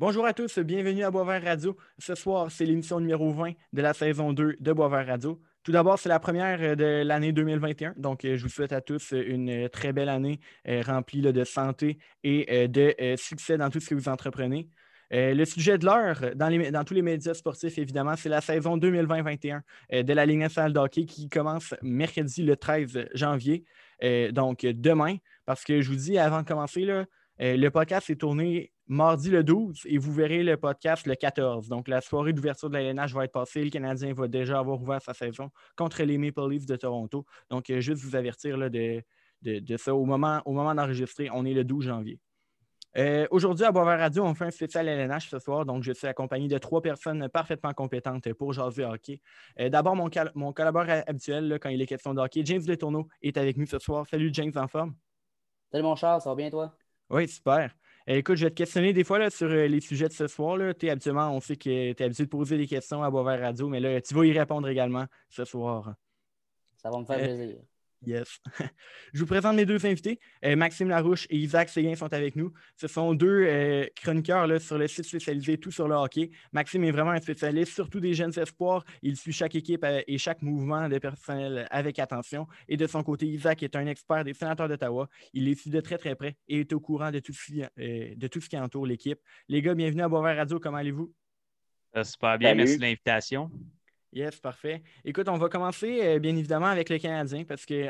[0.00, 1.76] Bonjour à tous, bienvenue à Boisvert Radio.
[1.98, 5.38] Ce soir, c'est l'émission numéro 20 de la saison 2 de Boisvert Radio.
[5.62, 7.92] Tout d'abord, c'est la première de l'année 2021.
[7.98, 12.94] Donc, je vous souhaite à tous une très belle année remplie de santé et de
[13.18, 14.70] succès dans tout ce que vous entreprenez.
[15.10, 19.60] le sujet de l'heure dans, tous les médias sportifs, évidemment, c'est la saison 2020-21
[20.02, 23.64] de la Ligue nationale de hockey qui commence mercredi le 13 janvier.
[24.32, 26.86] donc, demain, parce que je vous dis, avant de commencer,
[27.38, 31.68] le podcast est tourné mardi le 12 et vous verrez le podcast le 14.
[31.68, 33.62] Donc, la soirée d'ouverture de la LNH va être passée.
[33.62, 37.24] Le Canadien va déjà avoir ouvert sa saison contre les Maple Leafs de Toronto.
[37.50, 41.30] Donc, euh, juste vous avertir de, ça au moment, au moment d'enregistrer.
[41.32, 42.18] On est le 12 janvier.
[42.96, 45.64] Euh, aujourd'hui, à Boisvert Radio, on fait un spécial LNH ce soir.
[45.64, 49.20] Donc, je suis accompagné de trois personnes parfaitement compétentes pour jaser hockey.
[49.60, 53.36] Euh, d'abord, mon, mon, collaborateur habituel, quand il est question de hockey, James Letourneau, est
[53.36, 54.04] avec nous ce soir.
[54.10, 54.96] Salut, James, en forme?
[55.70, 56.76] Salut, mon Charles, ça va bien, toi?
[57.08, 57.72] Oui, super.
[58.10, 60.26] Euh, écoute, je vais te questionner des fois là, sur euh, les sujets de ce
[60.26, 60.56] soir.
[60.56, 60.72] Là.
[60.90, 63.78] habituellement, on sait que tu es habitué de poser des questions à Boisvert Radio, mais
[63.78, 65.94] là, tu vas y répondre également ce soir.
[66.76, 67.56] Ça va me faire euh, plaisir.
[68.06, 68.40] Yes.
[69.12, 70.18] Je vous présente mes deux invités.
[70.44, 72.52] Euh, Maxime Larouche et Isaac Séguin sont avec nous.
[72.76, 76.30] Ce sont deux euh, chroniqueurs là, sur le site spécialisé Tout sur le hockey.
[76.52, 78.84] Maxime est vraiment un spécialiste, surtout des jeunes espoirs.
[79.02, 82.46] Il suit chaque équipe euh, et chaque mouvement de personnel avec attention.
[82.68, 85.08] Et de son côté, Isaac est un expert des sénateurs d'Ottawa.
[85.34, 87.62] Il les suit de très très près et est au courant de tout ce qui,
[88.16, 89.20] de tout ce qui entoure l'équipe.
[89.48, 90.58] Les gars, bienvenue à Boisvert Radio.
[90.58, 91.12] Comment allez-vous?
[92.02, 93.50] super bien, merci de l'invitation.
[94.12, 94.82] Yes, parfait.
[95.04, 97.88] Écoute, on va commencer euh, bien évidemment avec le Canadien parce que,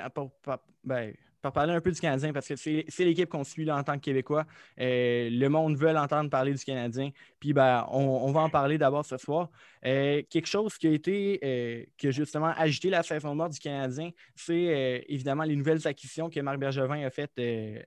[0.85, 3.95] ben, pour parler un peu du Canadien, parce que c'est l'équipe qu'on suit en tant
[3.95, 4.45] que Québécois.
[4.81, 7.11] Euh, le monde veut entendre parler du Canadien.
[7.39, 9.49] Puis ben, on, va en parler d'abord ce soir.
[9.87, 13.59] Euh, quelque chose qui a été, euh, qui a justement agité la saison morte du
[13.59, 17.41] Canadien, c'est évidemment les nouvelles acquisitions que Marc Bergevin a faites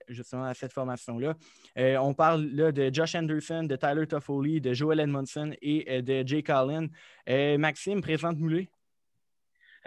[0.08, 1.36] justement à cette formation-là.
[2.00, 6.50] on parle là de Josh Anderson, de Tyler Toffoli, de Joel Edmondson et de Jake
[6.50, 6.90] Allen.
[7.28, 8.70] Maxime, présente Moulé.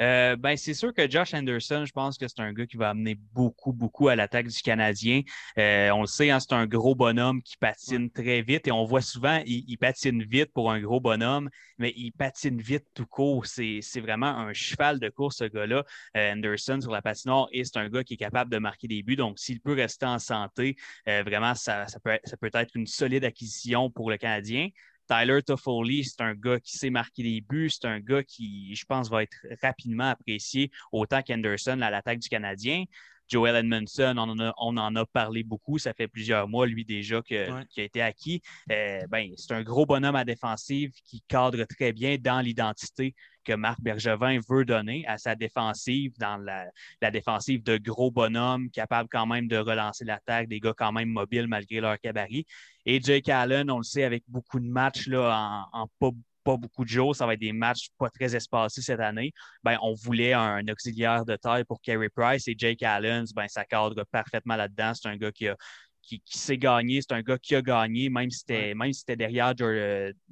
[0.01, 2.91] Euh, ben, c'est sûr que Josh Anderson, je pense que c'est un gars qui va
[2.91, 5.23] amener beaucoup, beaucoup à l'attaque du Canadien.
[5.59, 8.85] Euh, on le sait, hein, c'est un gros bonhomme qui patine très vite et on
[8.85, 11.49] voit souvent, il, patine vite pour un gros bonhomme,
[11.79, 13.47] mais il patine vite tout court.
[13.47, 15.85] C'est vraiment un cheval de course, ce gars-là,
[16.17, 19.03] euh, Anderson, sur la patinoire et c'est un gars qui est capable de marquer des
[19.03, 19.17] buts.
[19.17, 20.77] Donc, s'il peut rester en santé,
[21.07, 24.69] vraiment, ça, peut, ça peut être une solide acquisition pour le Canadien.
[25.07, 28.85] Tyler Toffoli, c'est un gars qui sait marquer des buts, c'est un gars qui, je
[28.85, 32.85] pense, va être rapidement apprécié autant qu'Anderson à l'attaque du Canadien.
[33.29, 34.15] Joel Edmondson,
[34.59, 35.79] on en, a, parlé beaucoup.
[35.79, 38.41] Ça fait plusieurs mois, lui, déjà, qui a été acquis.
[38.71, 43.15] Euh, ben, c'est un gros bonhomme à défensive qui cadre très bien dans l'identité
[43.45, 49.09] que Marc Bergevin veut donner à sa défensive, dans la, défensive de gros bonhommes, capable
[49.09, 52.45] quand même de relancer l'attaque, des gars quand même mobiles malgré leur cabaret.
[52.85, 56.11] Et Jake Allen, on le sait, avec beaucoup de matchs là, en, en pas
[56.55, 59.33] beaucoup de jours, ça va être des matchs pas très espacés cette année,
[59.65, 63.65] ben, on voulait un auxiliaire de taille pour Carey Price et Jake Allen, ben, ça
[63.65, 64.93] cadre parfaitement là-dedans.
[64.95, 65.57] C'est un gars qui a,
[66.03, 69.17] qui, s'est gagné, c'est un gars qui a gagné, même si c'était, même si c'était
[69.17, 69.55] derrière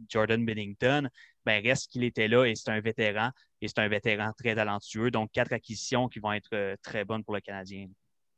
[0.09, 1.09] Jordan Bennington,
[1.45, 5.11] ben reste qu'il était là et c'est un vétéran et c'est un vétéran très talentueux.
[5.11, 7.89] Donc, quatre acquisitions qui vont être euh, très bonnes pour le Canadien.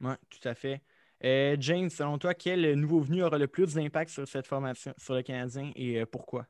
[0.01, 0.83] Oui, tout à fait.
[1.25, 5.15] Euh, James, selon toi, quel nouveau venu aura le plus d'impact sur cette formation, sur
[5.15, 6.47] le Canadien et euh, pourquoi?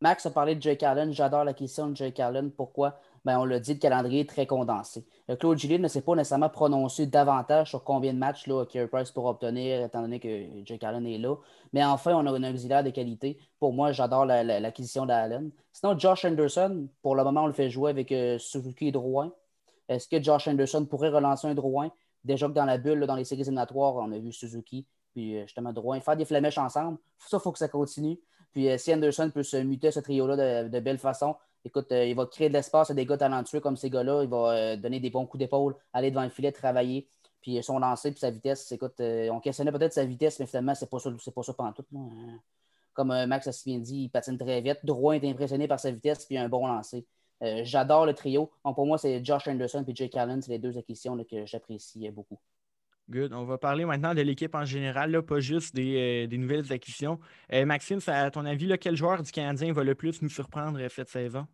[0.00, 1.12] Max a parlé de Jake Allen.
[1.12, 2.50] J'adore la question de Jake Allen.
[2.50, 2.98] Pourquoi?
[3.24, 5.06] Ben, on l'a dit, le calendrier est très condensé.
[5.30, 9.10] Euh, Claude Gillet ne s'est pas nécessairement prononcé davantage sur combien de matchs là, Price
[9.12, 11.36] pourra obtenir, étant donné que Jake Allen est là.
[11.72, 13.38] Mais enfin, on a un auxiliaire de qualité.
[13.58, 15.50] Pour moi, j'adore l'acquisition d'Allen.
[15.72, 19.32] Sinon, Josh Anderson, pour le moment, on le fait jouer avec euh, Suzuki et Drouin.
[19.88, 21.90] Est-ce que Josh Anderson pourrait relancer un Drouin?
[22.24, 25.42] Déjà que dans la bulle, dans les séries éliminatoires, on a vu Suzuki puis euh,
[25.42, 26.98] justement Drouin faire des flamèches ensemble.
[27.18, 28.18] Ça, il faut que ça continue.
[28.54, 32.14] Puis euh, si Anderson peut se muter ce trio-là de, belle façon, écoute, euh, il
[32.14, 34.22] va créer de l'espace à des gars talentueux comme ces gars-là.
[34.22, 37.08] Il va euh, donner des bons coups d'épaule, aller devant le filet, travailler.
[37.42, 40.88] Puis son lancer, puis sa vitesse, écoute, on questionnait peut-être sa vitesse, mais finalement, c'est
[40.88, 41.84] pas ça, pas ça tout.
[42.94, 44.78] Comme Max a si bien dit, il patine très vite.
[44.82, 47.04] Drouin est impressionné par sa vitesse, puis un bon lancer.
[47.42, 48.50] J'adore le trio.
[48.62, 52.38] pour moi, c'est Josh Anderson et Jake Allen, c'est les deux acquisitions que j'apprécie beaucoup.
[53.10, 53.34] Good.
[53.34, 57.20] On va parler maintenant de l'équipe en général, pas juste des, euh, nouvelles acquisitions.
[57.52, 60.88] Euh, Maxime, à ton avis, quel joueur du Canadien va le plus nous surprendre euh,
[60.88, 61.46] cette saison?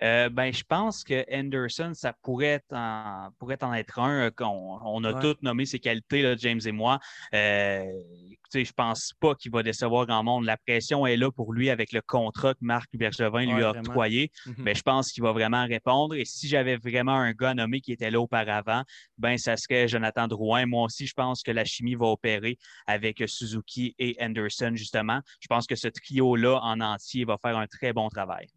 [0.00, 4.30] Ben, je pense que Anderson, ça pourrait en, pourrait en être un.
[4.40, 6.98] On, on a tous nommé ses qualités, James et moi.
[7.32, 10.44] je pense pas qu'il va décevoir grand monde.
[10.44, 14.30] La pression est là pour lui avec le contrat que Marc Bergevin lui a octroyé.
[14.46, 14.54] Mhm.
[14.58, 16.14] Mais je pense qu'il va vraiment répondre.
[16.14, 18.82] Et si j'avais vraiment un gars nommé qui était là auparavant,
[19.18, 20.66] ben ça serait Jonathan Drouin.
[20.66, 25.20] Moi aussi, je pense que la chimie va opérer avec Suzuki et Anderson, justement.
[25.40, 28.48] Je pense que ce trio-là en entier va faire un très bon travail.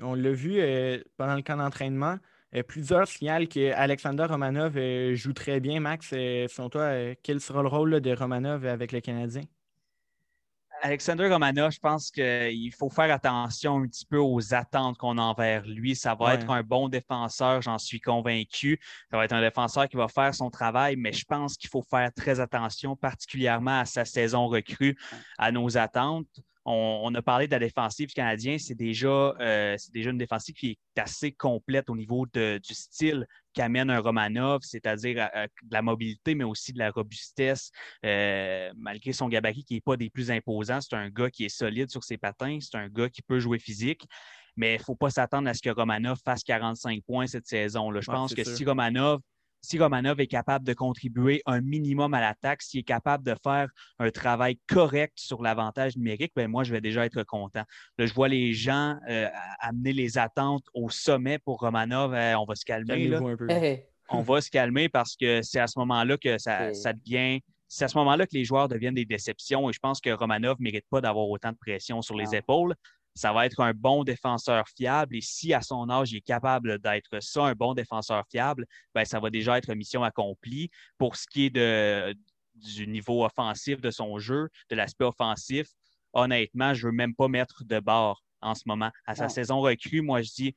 [0.00, 2.18] On l'a vu euh, pendant le camp d'entraînement.
[2.54, 5.80] Euh, plusieurs signalent qu'Alexander Romanov euh, joue très bien.
[5.80, 9.42] Max, selon toi, quel sera le rôle de Romanov avec le Canadien?
[10.80, 15.22] Alexander Romanov, je pense qu'il faut faire attention un petit peu aux attentes qu'on a
[15.22, 15.96] envers lui.
[15.96, 18.78] Ça va être un bon défenseur, j'en suis convaincu.
[19.10, 21.82] Ça va être un défenseur qui va faire son travail, mais je pense qu'il faut
[21.82, 24.96] faire très attention, particulièrement à sa saison recrue,
[25.36, 26.28] à nos attentes
[26.64, 28.58] on, a parlé de la défensive canadienne.
[28.58, 33.90] C'est déjà, euh, déjà une défensive qui est assez complète au niveau du style qu'amène
[33.90, 37.70] un Romanov, c'est-à-dire euh, euh, de la mobilité, mais aussi de la robustesse,
[38.02, 40.80] malgré son gabarit qui n'est pas des plus imposants.
[40.80, 43.58] C'est un gars qui est solide sur ses patins, c'est un gars qui peut jouer
[43.58, 44.06] physique.
[44.56, 47.92] Mais il ne faut pas s'attendre à ce que Romanov fasse 45 points cette saison.
[47.92, 48.00] -là.
[48.02, 49.20] Je pense que si Romanov
[49.60, 53.68] si Romanov est capable de contribuer un minimum à l'attaque, s'il est capable de faire
[53.98, 57.64] un travail correct sur l'avantage numérique, ben moi, je vais déjà être content.
[57.98, 59.28] Là, je vois les gens euh,
[59.60, 62.14] amener les attentes au sommet pour Romanov.
[62.14, 63.10] Euh, on va se calmer.
[64.10, 67.40] on va se calmer parce que c'est à ce moment-là que ça, devient.
[67.70, 70.56] C'est à ce moment-là que les joueurs deviennent des déceptions et je pense que Romanov
[70.58, 72.74] ne mérite pas d'avoir autant de pression sur les épaules
[73.14, 75.16] ça va être un bon défenseur fiable.
[75.16, 79.04] Et si à son âge, il est capable d'être ça, un bon défenseur fiable, ben,
[79.04, 80.70] ça va déjà être mission accomplie.
[80.98, 82.14] Pour ce qui est de,
[82.54, 85.68] du niveau offensif de son jeu, de l'aspect offensif,
[86.12, 88.90] honnêtement, je ne veux même pas mettre de bord en ce moment.
[89.04, 90.54] À sa saison recrue, moi, je dis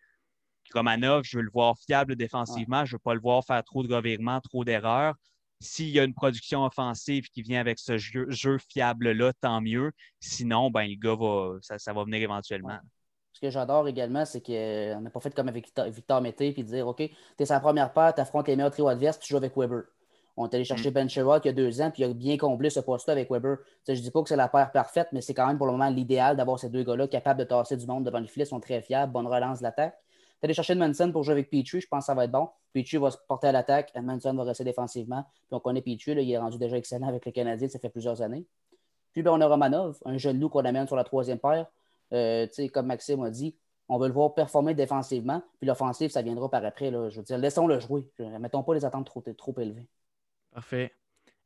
[0.73, 2.85] Romanov, je veux le voir fiable défensivement.
[2.85, 5.15] Je ne veux pas le voir faire trop de revirements, trop d'erreurs.
[5.61, 9.91] S'il y a une production offensive qui vient avec ce jeu, fiable-là, tant mieux.
[10.19, 12.77] Sinon, ben, le gars va, ça, va venir éventuellement.
[13.31, 16.87] Ce que j'adore également, c'est qu'on n'a pas fait comme avec Victor, Mété puis dire
[16.87, 19.55] OK, tu es sa première paire, tu affrontes les meilleurs trios adverses, tu joues avec
[19.55, 19.83] Weber.
[20.35, 20.93] On est allé chercher mm.
[20.93, 23.29] Ben Sherrod il y a deux ans, puis il a bien comblé ce poste-là avec
[23.29, 23.57] Weber.
[23.87, 25.73] je ne dis pas que c'est la paire parfaite, mais c'est quand même pour le
[25.73, 28.59] moment l'idéal d'avoir ces deux gars-là capables de tasser du monde devant le filet, sont
[28.59, 29.95] très fiables, bonne relance de l'attaque
[30.43, 32.49] aller chercher Manson pour jouer avec Petrie, je pense que ça va être bon.
[32.73, 35.23] Petrie va se porter à l'attaque, Manson va rester défensivement.
[35.23, 38.21] Puis on connaît Petrie, il est rendu déjà excellent avec le Canadien, ça fait plusieurs
[38.21, 38.45] années.
[39.13, 41.67] Puis ben, on a Romanov, un jeune loup qu'on amène sur la troisième paire.
[42.13, 43.55] Euh, comme Maxime a dit,
[43.87, 46.91] on veut le voir performer défensivement, puis l'offensive, ça viendra par après.
[46.91, 47.09] Là.
[47.09, 48.07] Je veux dire, laissons-le jouer.
[48.39, 49.87] Mettons pas les attentes trop, trop élevées.
[50.53, 50.93] Parfait.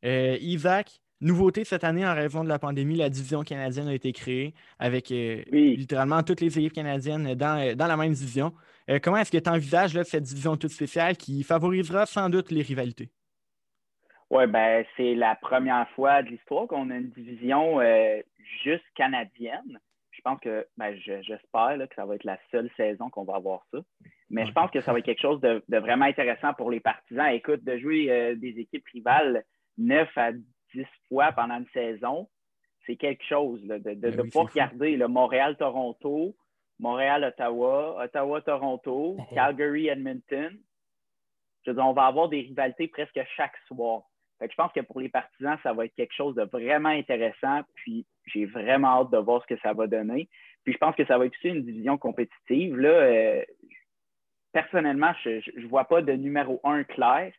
[0.03, 4.11] Euh, Isaac, Nouveauté cette année, en raison de la pandémie, la division canadienne a été
[4.11, 8.53] créée avec euh, littéralement toutes les équipes canadiennes dans, dans la même division.
[8.89, 12.61] Euh, comment est-ce que tu envisages cette division toute spéciale qui favorisera sans doute les
[12.61, 13.09] rivalités?
[14.29, 18.21] Oui, ben c'est la première fois de l'histoire qu'on a une division euh,
[18.63, 19.79] juste canadienne.
[20.11, 23.65] Je pense que ben, j'espère que ça va être la seule saison qu'on va avoir
[23.71, 23.79] ça.
[24.29, 27.27] Mais je pense que ça va être quelque chose de, vraiment intéressant pour les partisans.
[27.27, 29.43] Écoute, de jouer euh, des équipes rivales
[29.77, 30.41] 9 à 10
[31.07, 32.27] fois pendant une saison,
[32.85, 36.35] c'est quelque chose de, de, ben pouvoir regarder le Montréal-Toronto,
[36.79, 40.57] Montréal-Ottawa, Ottawa-Toronto, Calgary-Edmonton.
[41.63, 44.03] Je veux dire, on va avoir des rivalités presque chaque soir.
[44.41, 47.61] je pense que pour les partisans, ça va être quelque chose de vraiment intéressant.
[47.75, 50.29] Puis j'ai vraiment hâte de voir ce que ça va donner.
[50.63, 52.75] Puis je pense que ça va être aussi une division compétitive.
[52.77, 53.43] Là, euh,
[54.51, 57.31] personnellement, je ne vois pas de numéro un clair.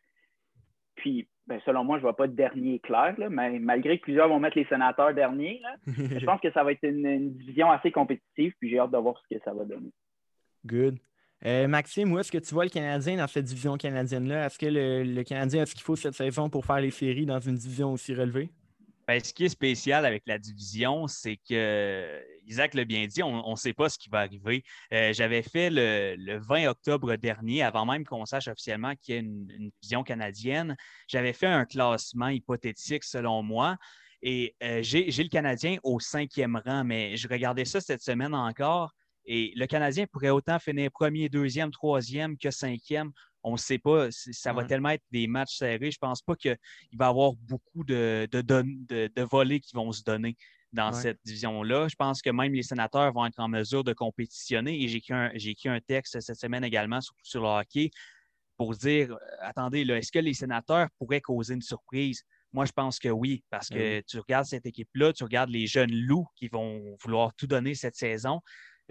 [0.95, 4.27] Puis ben, selon moi, je ne vois pas de dernier clair, mais malgré que plusieurs
[4.27, 8.53] vont mettre les sénateurs derniers, je pense que ça va être une, division assez compétitive,
[8.59, 9.91] puis j'ai hâte de voir ce que ça va donner.
[10.65, 10.97] Good.
[11.45, 14.47] Euh, Maxime, où est-ce que tu vois le Canadien dans cette division canadienne-là?
[14.47, 17.39] Est-ce que le Canadien a ce qu'il faut cette saison pour faire les séries dans
[17.39, 18.49] une division aussi relevée?
[19.07, 23.49] Ben, ce qui est spécial avec la division, c'est que Isaac l'a bien dit, on
[23.49, 24.63] ne sait pas ce qui va arriver.
[24.91, 29.21] Euh, j'avais fait le, 20 octobre dernier, avant même qu'on sache officiellement qu'il y a
[29.21, 30.75] une, division canadienne,
[31.07, 33.77] j'avais fait un classement hypothétique selon moi.
[34.21, 38.93] Et euh, j'ai le Canadien au cinquième rang, mais je regardais ça cette semaine encore.
[39.23, 43.11] Et le Canadien pourrait autant finir premier, deuxième, troisième que cinquième
[43.43, 44.07] on ne sait pas.
[44.11, 45.91] Ça va tellement être des matchs serrés.
[45.91, 46.57] Je ne pense pas qu'il
[46.93, 50.35] va y avoir beaucoup de, de, volets qui vont se donner
[50.73, 51.87] dans cette division-là.
[51.87, 54.83] Je pense que même les sénateurs vont être en mesure de compétitionner.
[54.83, 54.97] Et j'ai
[55.49, 57.91] écrit, un, texte cette semaine également sur, sur le hockey
[58.57, 62.23] pour dire euh, attendez, est-ce que les sénateurs pourraient causer une surprise?
[62.53, 65.67] Moi, je pense que oui, parce ben que tu regardes cette équipe-là, tu regardes les
[65.67, 68.41] jeunes loups qui vont vouloir tout donner cette saison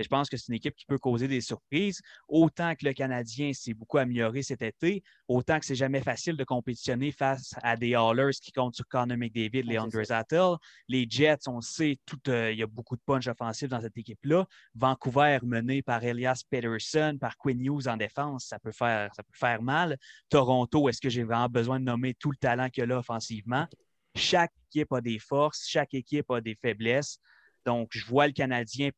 [0.03, 2.01] je pense que c'est une équipe qui peut causer des surprises.
[2.29, 6.45] Autant que le Canadien s'est beaucoup amélioré cet été, autant que c'est jamais facile de
[6.45, 10.57] compétitionner face à des Hallers qui comptent sur Connor McDavid, les Anders Attel.
[10.89, 13.97] Les Jets, on sait, tout, euh, il y a beaucoup de punch offensif dans cette
[13.97, 14.47] équipe-là.
[14.75, 19.35] Vancouver mené par Elias Peterson, par Quinn Hughes en défense, ça peut faire, ça peut
[19.35, 19.97] faire mal.
[20.29, 22.99] Toronto, est-ce que j'ai vraiment besoin de nommer tout le talent qu'il y a là
[22.99, 23.67] offensivement?
[24.15, 27.19] Chaque équipe a des forces, chaque équipe a des faiblesses.
[27.65, 28.91] Donc, je vois le Canadien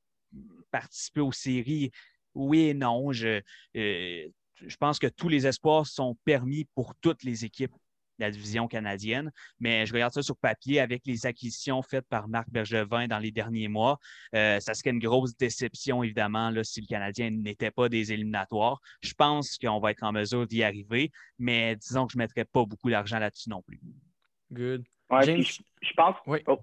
[0.70, 1.90] participer aux séries.
[2.34, 3.12] Oui et non.
[3.12, 3.40] Je,
[3.76, 4.28] euh,
[4.66, 7.74] je pense que tous les espoirs sont permis pour toutes les équipes
[8.18, 9.30] de la division canadienne.
[9.60, 13.30] Mais je regarde ça sur papier avec les acquisitions faites par Marc Bergevin dans les
[13.30, 13.98] derniers mois.
[14.34, 18.80] Euh, ça serait une grosse déception, évidemment, là, si le Canadien n'était pas des éliminatoires.
[19.02, 22.44] Je pense qu'on va être en mesure d'y arriver, mais disons que je ne mettrais
[22.44, 23.80] pas beaucoup d'argent là-dessus non plus.
[24.50, 24.84] Good.
[25.10, 26.16] je, pense.
[26.26, 26.38] Oui.
[26.46, 26.58] Oh.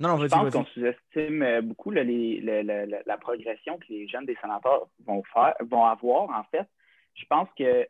[0.00, 5.22] Non, je pense qu'on sous-estime euh, beaucoup la, progression que les jeunes des sénateurs vont,
[5.24, 6.66] faire, vont avoir, en fait.
[7.14, 7.86] Je pense que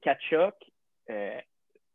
[0.00, 0.54] Kachuk,
[1.10, 1.38] euh,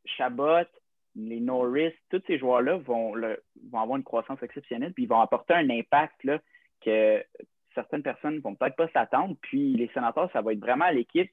[0.05, 0.67] Chabot,
[1.15, 5.55] les Norris, tous ces joueurs-là vont, vont avoir une croissance exceptionnelle, puis ils vont apporter
[5.55, 6.39] un impact là,
[6.81, 7.25] que
[7.73, 9.35] certaines personnes ne vont peut-être pas s'attendre.
[9.41, 11.31] Puis les sénateurs, ça va être vraiment l'équipe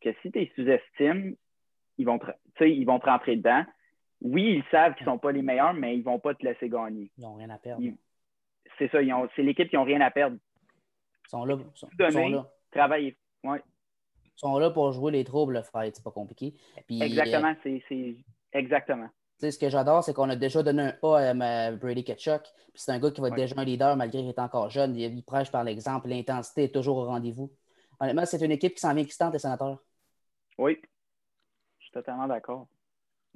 [0.00, 1.36] que si tu sous-estimes,
[1.98, 2.18] ils vont,
[2.60, 3.64] ils vont te rentrer dedans
[4.22, 6.44] oui, ils savent qu'ils ne sont pas les meilleurs, mais ils ne vont pas te
[6.44, 7.10] laisser gagner.
[7.16, 7.82] Ils n'ont rien à perdre.
[8.78, 8.98] C'est ça,
[9.34, 10.36] c'est l'équipe qui n'a rien à perdre.
[11.26, 11.58] Ils sont là.
[11.74, 11.88] Sont,
[12.28, 12.50] là.
[12.70, 13.16] Travailler.
[13.44, 13.62] Ouais.
[14.24, 15.90] Ils sont là pour jouer les troubles, frère.
[15.92, 16.54] C'est pas compliqué.
[16.88, 18.16] exactement, c'est
[18.52, 19.08] exactement.
[19.38, 22.42] ce que j'adore, c'est qu'on a déjà donné un A à Brady Ketchuk.
[22.74, 24.96] C'est un gars qui va être déjà un leader malgré qu'il est encore jeune.
[24.96, 26.08] Il, prêche par l'exemple.
[26.08, 27.50] L'intensité est toujours au rendez-vous.
[28.00, 29.78] Honnêtement, c'est une équipe qui s'en vient excitante, les sénateurs.
[30.58, 30.78] Oui,
[31.78, 32.66] je suis totalement d'accord.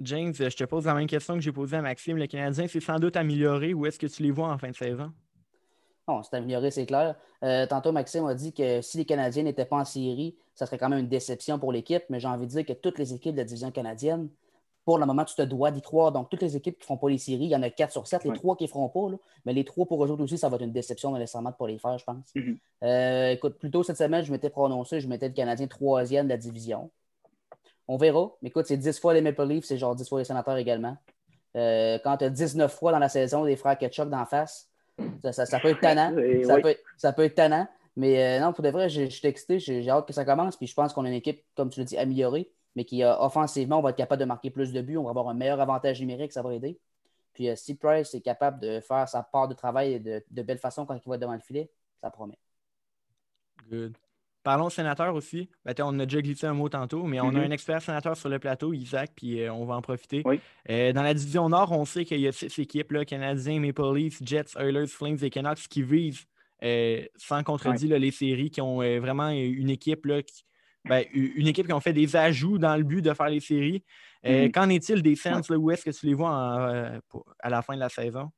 [0.01, 2.17] James, je te pose la même question que j'ai posée à Maxime.
[2.17, 3.73] Le Canadien s'est sans doute amélioré.
[3.73, 5.11] Où est-ce que tu les vois en fin de saison?
[6.07, 7.15] Bon, c'est amélioré, c'est clair.
[7.43, 10.77] Euh, tantôt, Maxime a dit que si les Canadiens n'étaient pas en série, ça serait
[10.77, 13.33] quand même une déception pour l'équipe, mais j'ai envie de dire que toutes les équipes
[13.33, 14.29] de la division canadienne,
[14.83, 16.11] pour le moment, tu te dois d'y croire.
[16.11, 17.91] Donc, toutes les équipes qui ne font pas les séries, il y en a 4
[17.91, 19.17] sur 7, les trois qui ne feront pas.
[19.45, 21.79] mais les trois pour eux autres aussi, ça va être une déception nécessairement pour les
[21.79, 22.33] faire, je pense.
[22.35, 22.57] Mm-hmm.
[22.83, 26.31] Euh, écoute, plus tôt cette semaine, je m'étais prononcé, je mettais le Canadien troisième de
[26.31, 26.91] la division.
[27.87, 28.31] On verra.
[28.41, 30.97] Mais écoute, c'est 10 fois les Maple Leafs, c'est genre 10 fois les sénateurs également.
[31.55, 34.69] Euh, quand tu as 19 fois dans la saison des frères Ketchup d'en face,
[35.31, 36.13] ça, peut être tannant.
[36.97, 37.67] ça, peut, être tannant.
[37.95, 40.57] Mais euh, non, pour de vrai, je, suis excité, j'ai hâte que ça commence.
[40.57, 43.15] Puis je pense qu'on a une équipe, comme tu l'as dit, améliorée, mais qui, euh,
[43.17, 44.97] offensivement, on va être capable de marquer plus de buts.
[44.97, 46.79] On va avoir un meilleur avantage numérique, ça va aider.
[47.33, 50.85] Puis si Price est capable de faire sa part de travail de, de belle façon
[50.85, 51.69] quand il va devant le filet,
[52.01, 52.37] ça promet.
[53.69, 53.97] Good.
[54.45, 55.49] Parlons sénateur aussi.
[55.65, 57.47] Ben, on a déjà glissé un mot tantôt, mais on a mm-hmm.
[57.47, 60.23] un expert sénateur sur le plateau, Isaac, puis euh, on va en profiter.
[60.69, 63.95] Euh, dans la division Nord, on sait qu'il y a six équipes, là, Canadiens, Maple
[63.95, 66.27] Leafs, Jets, Oilers, Flames et Canucks, qui visent,
[66.63, 70.43] euh, sans contredit, les séries, qui ont vraiment une équipe là, qui,
[70.87, 73.83] ben, une équipe qui ont fait des ajouts dans le but de faire les séries.
[74.23, 74.51] Mm-hmm.
[74.51, 75.49] Qu'en est-il des Sens?
[75.49, 77.01] Où est-ce que tu les vois
[77.39, 78.29] à la fin de la saison?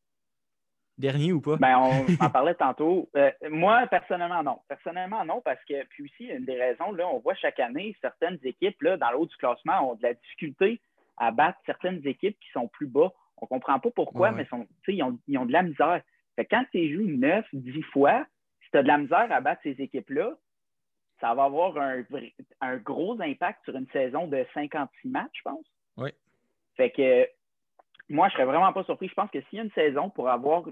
[0.97, 1.57] Dernier ou pas?
[1.57, 3.09] Ben, on en parlait tantôt.
[3.15, 4.59] Euh, moi, personnellement, non.
[4.67, 8.39] Personnellement, non, parce que, puis aussi, une des raisons, là, on voit chaque année, certaines
[8.43, 10.81] équipes, là, dans le haut du classement, ont de la difficulté
[11.17, 13.11] à battre certaines équipes qui sont plus bas.
[13.37, 16.01] On ne comprend pas pourquoi, mais sont, ils, ont, ils ont de la misère.
[16.35, 18.25] Fait quand tu joues 9, 10 fois,
[18.63, 20.35] si tu as de la misère à battre ces équipes-là,
[21.19, 22.03] ça va avoir un,
[22.61, 25.65] un gros impact sur une saison de 56 matchs, je pense.
[25.97, 26.09] Oui.
[26.75, 27.27] Fait que
[28.09, 29.07] moi, je serais vraiment pas surpris.
[29.07, 30.63] Je pense que s'il y a une saison pour avoir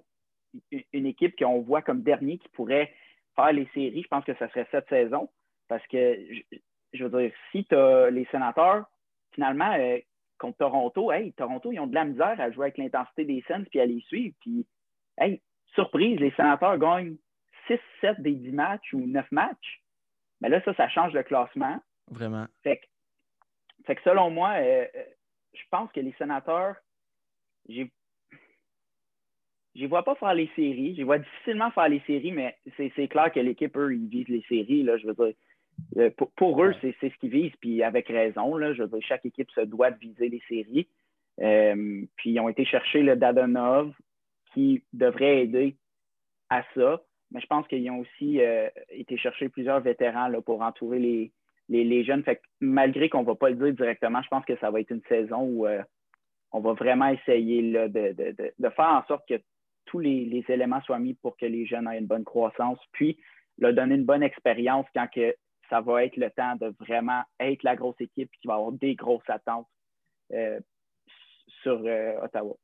[0.94, 2.94] une équipe qu'on voit comme dernier qui pourrait
[3.36, 5.30] faire les séries, je pense que ce serait cette saison.
[5.68, 6.18] Parce que,
[6.94, 8.86] je, veux dire, si tu as les sénateurs,
[9.34, 9.98] finalement, euh,
[10.38, 13.66] contre Toronto, hey, Toronto, ils ont de la misère à jouer avec l'intensité des scènes
[13.66, 14.36] puis à les suivre.
[14.42, 14.66] Puis,
[15.18, 15.42] hey,
[15.74, 17.18] surprise, les sénateurs gagnent
[17.68, 19.82] 6, 7 des 10 matchs ou 9 matchs.
[20.42, 21.80] Mais là, ça, ça change le classement.
[22.10, 22.46] Vraiment.
[22.64, 22.78] Fait
[23.96, 25.04] que, selon moi, euh, euh,
[25.54, 26.76] je pense que les sénateurs,
[27.68, 27.92] j'ai
[29.76, 30.96] je ne vois pas faire les séries.
[30.98, 34.44] Je vois difficilement faire les séries, mais c'est clair que l'équipe, eux, ils visent les
[34.48, 34.84] séries.
[34.84, 35.34] Là, je veux dire,
[35.98, 38.56] euh, pour, eux, c'est ce qu'ils visent, puis avec raison.
[38.56, 40.88] Là, je veux dire, chaque équipe se doit de viser les séries.
[41.42, 43.94] Euh, puis ils ont été chercher le Dadonov,
[44.54, 45.76] qui devrait aider
[46.50, 47.02] à ça.
[47.32, 51.32] Mais je pense qu'ils ont aussi euh, été chercher plusieurs vétérans là, pour entourer les,
[51.68, 52.24] les, jeunes.
[52.24, 54.80] Fait que malgré qu'on ne va pas le dire directement, je pense que ça va
[54.80, 55.68] être une saison où
[56.54, 59.42] on va vraiment essayer là, de, de, de, faire en sorte que
[59.86, 63.18] tous les, éléments soient mis pour que les jeunes aient une bonne croissance, puis
[63.58, 65.36] leur donner une bonne expérience quand que
[65.70, 68.96] ça va être le temps de vraiment être la grosse équipe qui va avoir des
[68.96, 69.68] grosses attentes
[70.34, 70.60] euh,
[71.64, 72.56] sur euh, Ottawa.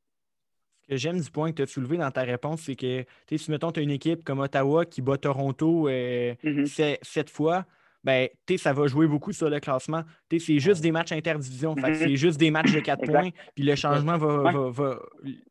[0.88, 3.72] que j'aime du point que tu as soulevé dans ta réponse, c'est que si mettons
[3.72, 6.98] tu as une équipe comme Ottawa qui bat Toronto euh, mm-hmm.
[7.02, 7.64] sept fois,
[8.04, 10.02] ben, ça va jouer beaucoup sur le classement.
[10.30, 11.74] C'est juste des matchs interdivision.
[11.74, 11.94] Mm-hmm.
[11.94, 13.30] C'est juste des matchs de 4 points.
[13.54, 14.72] Puis le changement va,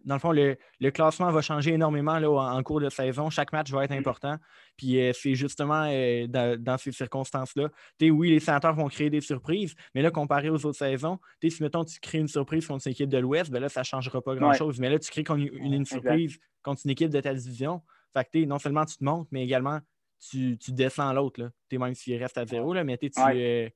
[0.05, 0.57] Dans le fond, le,
[0.91, 3.29] classement va changer énormément là, en, cours de saison.
[3.29, 3.99] Chaque match va être mm-hmm.
[3.99, 4.37] important.
[4.77, 7.69] Puis euh, c'est justement euh, dans, ces circonstances-là.
[8.01, 11.83] Oui, les sénateurs vont créer des surprises, mais là, comparé aux autres saisons, si mettons
[11.83, 14.35] tu crées une surprise contre une équipe de l'Ouest, ben là, ça ne changera pas
[14.35, 14.79] grand-chose.
[14.79, 17.81] Mais là, tu crées une, surprise contre une équipe de ta division.
[18.13, 19.79] Fait que non seulement tu te montes, mais également
[20.29, 21.51] tu, tu descends l'autre.
[21.69, 23.69] Tu même s'il reste à zéro, là, mais euh,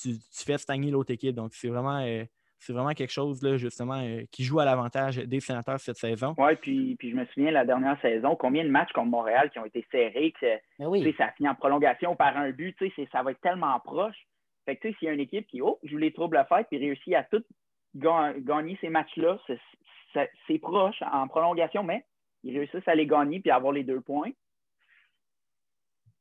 [0.00, 1.34] tu, tu, fais stagner l'autre équipe.
[1.34, 2.24] Donc, c'est vraiment, euh,
[2.68, 6.34] vraiment quelque chose, là, justement, euh, qui joue à l'avantage des sénateurs cette saison.
[6.38, 9.58] Oui, puis, puis je me souviens, la dernière saison, combien de matchs contre Montréal qui
[9.58, 12.76] ont été serrés, que ben ça finit en prolongation par un but,
[13.12, 14.16] ça va être tellement proche.
[14.66, 16.78] Fait que, s'il y a une équipe qui, oh, joue les troubles à faire, puis
[16.78, 17.42] réussit à tout
[17.94, 19.38] gagner ces matchs-là,
[20.14, 22.04] c'est proche en prolongation, mais
[22.44, 24.30] ils réussissent à les gagner puis à avoir les deux points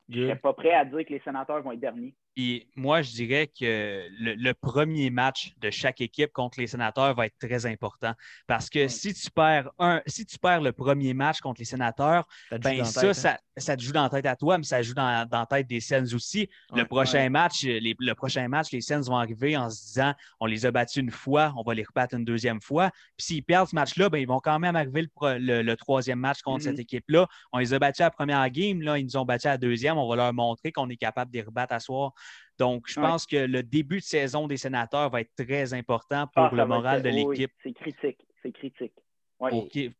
[0.10, 2.13] je ne serais pas prêt à dire que les sénateurs vont être derniers.
[2.36, 7.25] Et moi, je dirais que le, premier match de chaque équipe contre les sénateurs va
[7.25, 8.13] être très important.
[8.48, 12.25] Parce que si, tu perds un, si tu perds le premier match contre les sénateurs,
[12.51, 13.38] ben ça, ça, hein?
[13.57, 15.67] ça, te joue dans la tête à toi, mais ça joue dans, dans la tête
[15.67, 16.50] des Sens aussi.
[16.74, 20.45] le, prochain match, les, le prochain match, les Sens vont arriver en se disant on
[20.45, 22.91] les a battus une fois, on va les rebattre une deuxième fois.
[23.17, 26.41] Puis s'ils perdent ce match-là, ben, ils vont quand même arriver le, le, troisième match
[26.41, 26.81] contre cette mm-hmm.
[26.81, 27.27] équipe-là.
[27.51, 29.57] On les a battus à la première game, là, ils nous ont battus à la
[29.57, 29.98] deuxième.
[29.98, 32.13] On va leur montrer qu'on est capable de les rebattre à soir.
[32.60, 36.44] Donc, je pense que le début de saison des sénateurs va être très important pour
[36.44, 37.51] ah, le moral de l'équipe.
[37.63, 38.20] c'est critique.
[38.44, 38.94] C'est critique.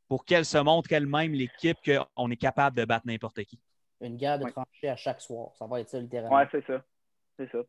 [0.10, 3.58] Pour, qu'elle se montre elle-même, l'équipe, qu'on est capable de battre n'importe qui.
[4.02, 5.52] Une guerre de tranchées à chaque soir.
[5.56, 6.38] Ça va être ça, littéralement.
[6.38, 6.84] Oui, c'est ça.
[7.38, 7.60] C'est ça.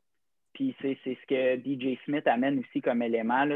[0.52, 3.46] Puis c'est ce que DJ Smith amène aussi comme élément.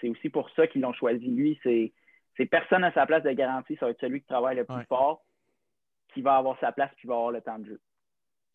[0.00, 1.26] C'est aussi pour ça qu'ils l'ont choisi.
[1.26, 3.76] Lui, c'est personne à sa place de garantie.
[3.78, 5.24] Ça va être celui qui travaille le plus fort,
[6.12, 7.80] qui va avoir sa place, qui va avoir le temps de jeu.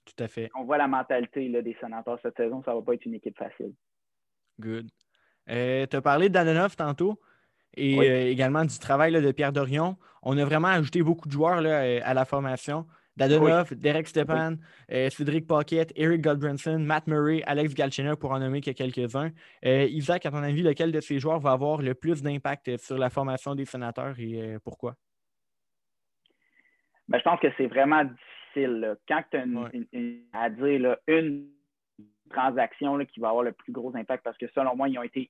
[0.05, 0.51] Tout à fait.
[0.55, 2.62] On voit la mentalité des sénateurs cette saison.
[2.63, 3.74] Ça ne va pas être une équipe facile.
[4.59, 4.88] Good.
[5.50, 7.19] Euh, tu as parlé de Danonov tantôt
[7.75, 9.97] et euh, également du travail de Pierre Dorion.
[10.24, 12.85] On a vraiment ajouté beaucoup de joueurs euh, à la formation.
[13.17, 14.55] Dadonov, Derek Stepan,
[14.89, 19.31] Cédric Paquette, Eric Goldbranson, Matt Murray, Alex Galchener, pour en nommer que quelques-uns.
[19.63, 23.09] Isaac, à ton avis, lequel de ces joueurs va avoir le plus d'impact sur la
[23.09, 24.95] formation des sénateurs et pourquoi?
[27.07, 28.03] Ben, je pense que c'est vraiment
[29.07, 31.47] quand tu as une, à dire une
[32.30, 35.30] transaction qui va avoir le plus gros impact, parce que selon moi, ils ont été,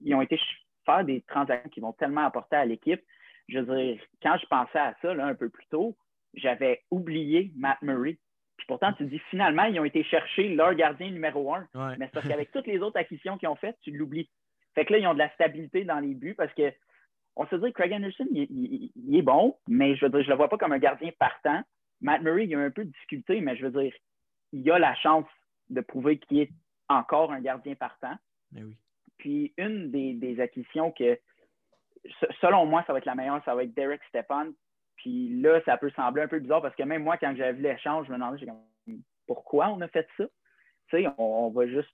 [0.00, 0.40] ils ont été
[0.84, 3.02] faire des transactions qui vont tellement apporter à l'équipe.
[3.48, 5.96] Je veux dire, quand je pensais à ça un peu plus tôt,
[6.34, 8.18] j'avais oublié Matt Murray.
[8.56, 11.66] Puis pourtant, tu dis finalement, ils ont été chercher leur gardien numéro un.
[11.98, 14.30] Mais c'est parce qu'avec toutes les autres acquisitions qu'ils ont faites, tu l'oublies.
[14.74, 16.72] Fait que là, ils ont de la stabilité dans les buts parce que
[17.36, 20.36] on se dit que Craig Anderson, il, est bon, mais je veux dire, je le
[20.36, 21.62] vois pas comme un gardien partant.
[22.02, 23.94] Matt Murray, il a un peu de difficulté, mais je veux dire,
[24.52, 25.26] il a la chance
[25.70, 26.50] de prouver qu'il est
[26.88, 28.16] encore un gardien partant.
[28.52, 28.76] Mais oui.
[29.22, 31.16] Puis une des, acquisitions que,
[32.40, 34.48] selon moi, ça va être la meilleure, ça va être Derek Stepan.
[34.96, 37.62] Puis là, ça peut sembler un peu bizarre parce que même moi, quand j'avais vu
[37.62, 38.44] l'échange, je me demandais
[39.26, 40.24] pourquoi on a fait ça?
[40.88, 41.88] Tu sais, on, va juste.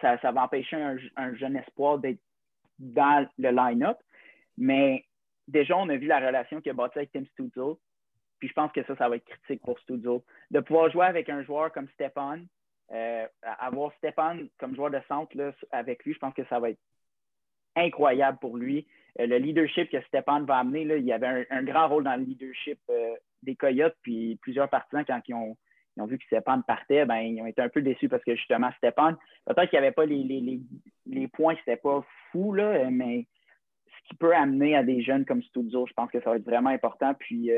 [0.00, 0.76] Ça, va empêcher
[1.16, 2.20] un, jeune espoir d'être
[2.78, 3.98] dans le line-up.
[4.56, 5.04] Mais
[5.46, 7.78] déjà, on a vu la relation qu'il a bâtie avec Tim Studio.
[8.42, 10.24] Puis je pense que ça, ça va être critique pour Studio.
[10.50, 12.40] De pouvoir jouer avec un joueur comme Stepan,
[12.90, 13.24] euh,
[13.60, 16.80] avoir Stepan comme joueur de centre là, avec lui, je pense que ça va être
[17.76, 18.84] incroyable pour lui.
[19.20, 22.16] Euh, le leadership que Stepan va amener, là, il y avait un, grand rôle dans
[22.16, 25.56] le leadership euh, des Coyotes, puis plusieurs partisans, quand ils ont,
[26.06, 29.14] vu que Stepan partait, ben, ils ont été un peu déçus parce que justement, Stepan,
[29.46, 30.60] peut-être qu'il n'y avait pas les, les,
[31.06, 33.24] les, points, c'était pas fou, là, mais
[33.86, 36.44] ce qui peut amener à des jeunes comme Studio, je pense que ça va être
[36.44, 37.14] vraiment important.
[37.14, 37.52] Puis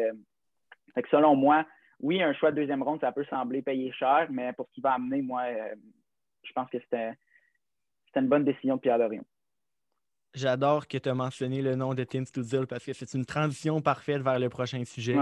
[1.11, 1.67] selon moi,
[2.01, 4.83] oui, un choix de deuxième ronde, ça peut sembler payer cher, mais pour ce qu'il
[4.83, 5.75] va amener, moi, euh,
[6.43, 7.13] je pense que c'était
[8.17, 9.25] une bonne décision de Pierre Dorion.
[10.35, 13.81] J'adore que tu as mentionné le nom de Tim Studzil parce que c'est une transition
[13.81, 15.17] parfaite vers le prochain sujet.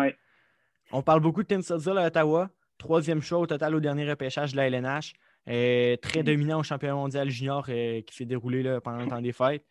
[0.90, 2.50] On parle beaucoup de Tim Studzil à Ottawa.
[2.78, 5.12] Troisième choix au total au dernier repêchage de la LNH.
[5.48, 6.24] Euh, très mm-hmm.
[6.24, 9.64] dominant au championnat mondial junior euh, qui s'est déroulé là, pendant le temps des fêtes.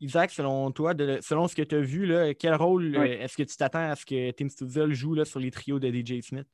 [0.00, 3.56] Isaac, selon toi, selon ce que tu as vu, quel rôle euh, est-ce que tu
[3.56, 6.48] t'attends à ce que Tim Studzil joue là, sur les trios de DJ Smith?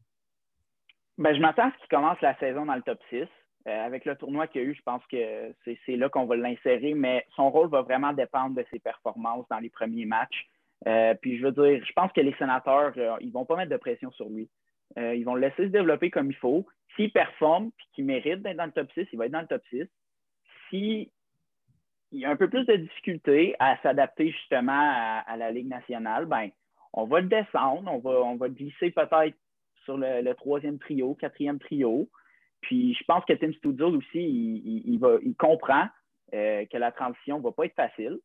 [1.19, 3.25] Ben, je m'attends à ce qu'il commence la saison dans le top 6.
[3.69, 5.53] Euh, avec le tournoi qu'il y a eu, je pense que
[5.85, 9.59] c'est là qu'on va l'insérer, mais son rôle va vraiment dépendre de ses performances dans
[9.59, 10.47] les premiers matchs.
[10.87, 13.71] Euh, puis je veux dire, je pense que les sénateurs, ils ne vont pas mettre
[13.71, 14.49] de pression sur lui.
[14.97, 16.67] ils vont le laisser se développer comme il faut.
[16.97, 19.47] S'il performe et qu'il mérite d'être dans le top 6, il va être dans le
[19.47, 19.85] top 6.
[20.71, 21.13] Si
[22.13, 26.27] il y a un peu plus de difficulté à s'adapter justement à, la Ligue nationale,
[26.27, 26.51] ben,
[26.93, 29.37] on va le descendre, on va, on va glisser peut-être
[29.85, 32.09] sur le, troisième trio, quatrième trio.
[32.61, 35.89] Puis je pense que Tim Studzul aussi, il, va, il comprend
[36.35, 38.19] euh, que la transition ne va pas être facile.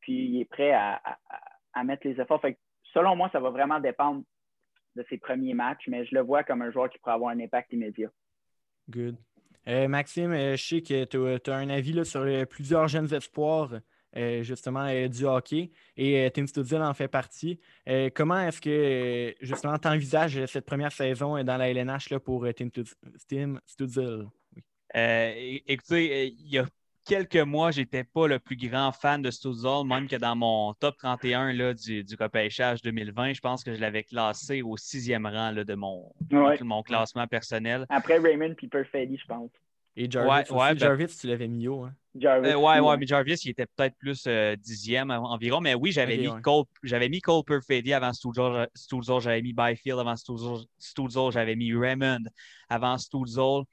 [0.00, 1.00] Puis il est prêt à,
[1.84, 2.42] mettre les efforts.
[2.84, 4.22] selon moi, ça va vraiment dépendre
[4.96, 7.40] de ses premiers matchs, mais je le vois comme un joueur qui pourrait avoir un
[7.40, 8.10] impact immédiat.
[8.88, 9.16] Good.
[9.68, 13.80] Euh, Maxime, euh, je sais que tu as, un avis sur plusieurs jeunes espoirs
[14.16, 17.60] euh, justement du hockey et Tim Studzil en fait partie.
[18.14, 22.68] comment est-ce que justement tu envisages cette première saison dans la LNH là, pour Tim,
[23.28, 24.28] Tim Studzil?
[24.94, 26.66] écoutez, il y a
[27.04, 30.96] quelques mois, j'étais pas le plus grand fan de Studzil, même que dans mon top
[30.98, 35.52] 31 là, du, du repêchage 2020, je pense que je l'avais classé au sixième rang
[35.52, 36.12] de mon,
[36.62, 37.86] mon classement personnel.
[37.88, 39.50] Après Raymond Piper je pense.
[39.94, 41.84] Et Jarvis, ben Jarvis tu l'avais mis haut.
[41.84, 41.94] Hein?
[42.14, 45.60] Jarvis, euh, ouais, ouais, mais Jarvis, il était peut-être plus euh, dixième environ.
[45.60, 49.20] Mais oui, j'avais mis, Cole, j'avais mis Cole Perfetti avant Stuzol.
[49.20, 51.32] J'avais mis Byfield avant Stuzol.
[51.32, 52.24] J'avais mis Raymond
[52.68, 53.64] avant Stuzol.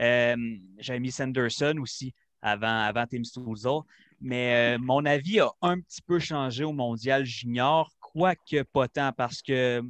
[0.00, 0.36] Euh,
[0.78, 2.12] j'avais mis Sanderson aussi
[2.44, 3.82] avant, avant Tim Stuzol.
[4.20, 9.42] Mais mon avis a un petit peu changé au mondial junior, quoique pas tant, parce
[9.42, 9.82] que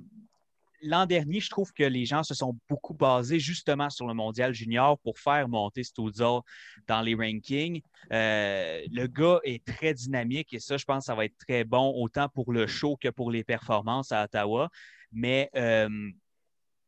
[0.84, 4.52] l'an dernier, je trouve que les gens se sont beaucoup basés justement sur le mondial
[4.52, 6.42] junior pour faire monter Stoudzol
[6.86, 7.80] dans les rankings.
[8.12, 11.64] Euh, le gars est très dynamique et ça, je pense que ça va être très
[11.64, 14.68] bon autant pour le show que pour les performances à Ottawa.
[15.12, 15.88] Mais euh,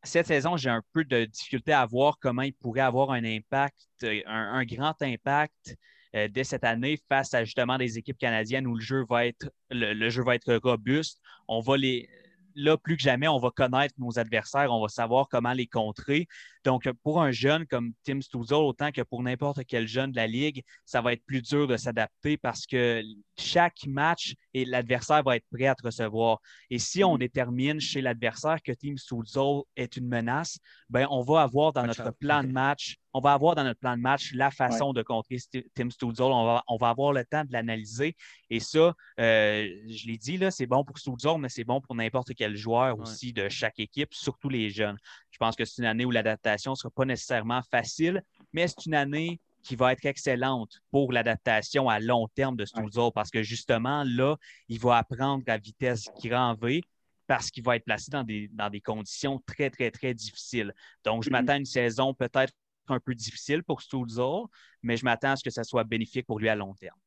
[0.03, 3.77] cette saison, j'ai un peu de difficulté à voir comment il pourrait avoir un impact,
[4.25, 5.75] un, grand impact
[6.15, 9.49] euh, dès cette année face à justement des équipes canadiennes où le jeu va être
[9.71, 11.19] le jeu va être robuste.
[11.47, 12.09] On va les
[12.57, 16.27] là, plus que jamais, on va connaître nos adversaires, on va savoir comment les contrer.
[16.67, 20.27] Donc, pour un jeune comme Tim Stuzol, autant que pour n'importe quel jeune de la
[20.27, 23.01] Ligue, ça va être plus dur de s'adapter parce que
[23.37, 26.41] chaque match et l'adversaire va être prêt à te recevoir.
[26.69, 31.43] Et si on détermine chez l'adversaire que Tim Stuzol est une menace, ben, on va
[31.43, 34.51] avoir dans notre plan de match on va avoir dans notre plan de match la
[34.51, 35.37] façon de contrer
[35.73, 36.27] Tim Stutzel.
[36.27, 38.15] On va, on va avoir le temps de l'analyser.
[38.51, 42.35] Et ça, euh, je l'ai dit, c'est bon pour Stutzel, mais c'est bon pour n'importe
[42.35, 44.97] quel joueur aussi de chaque équipe, surtout les jeunes.
[45.37, 48.23] Je pense que c'est une année où l'adaptation ne sera pas nécessairement facile,
[48.53, 53.11] mais c'est une année qui va être excellente pour l'adaptation à long terme de Stutzel
[53.13, 54.35] parce que justement, là,
[54.67, 56.81] il va apprendre à vitesse grand V
[57.27, 60.73] parce qu'il va être placé dans des, dans des conditions très, très, très difficiles.
[61.03, 62.53] Donc, je m'attends à une saison peut-être
[62.87, 64.49] un peu difficile pour Stulzor,
[64.81, 66.97] mais je m'attends à ce que ça soit bénéfique pour lui à long terme.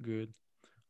[0.00, 0.32] Good.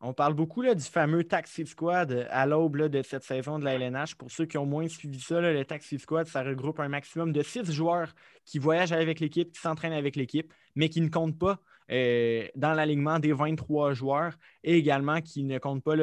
[0.06, 3.74] On parle beaucoup là, du fameux Taxi Squad à l'aube de cette saison de la
[3.74, 4.16] LNH.
[4.16, 7.42] Pour ceux qui ont moins suivi ça, le Taxi Squad, ça regroupe un maximum de
[7.42, 8.12] six joueurs
[8.44, 11.58] qui voyagent avec l'équipe, qui s'entraînent avec l'équipe, mais qui ne comptent pas
[11.90, 16.02] euh, dans l'alignement des 23 joueurs et également qui ne comptent pas dans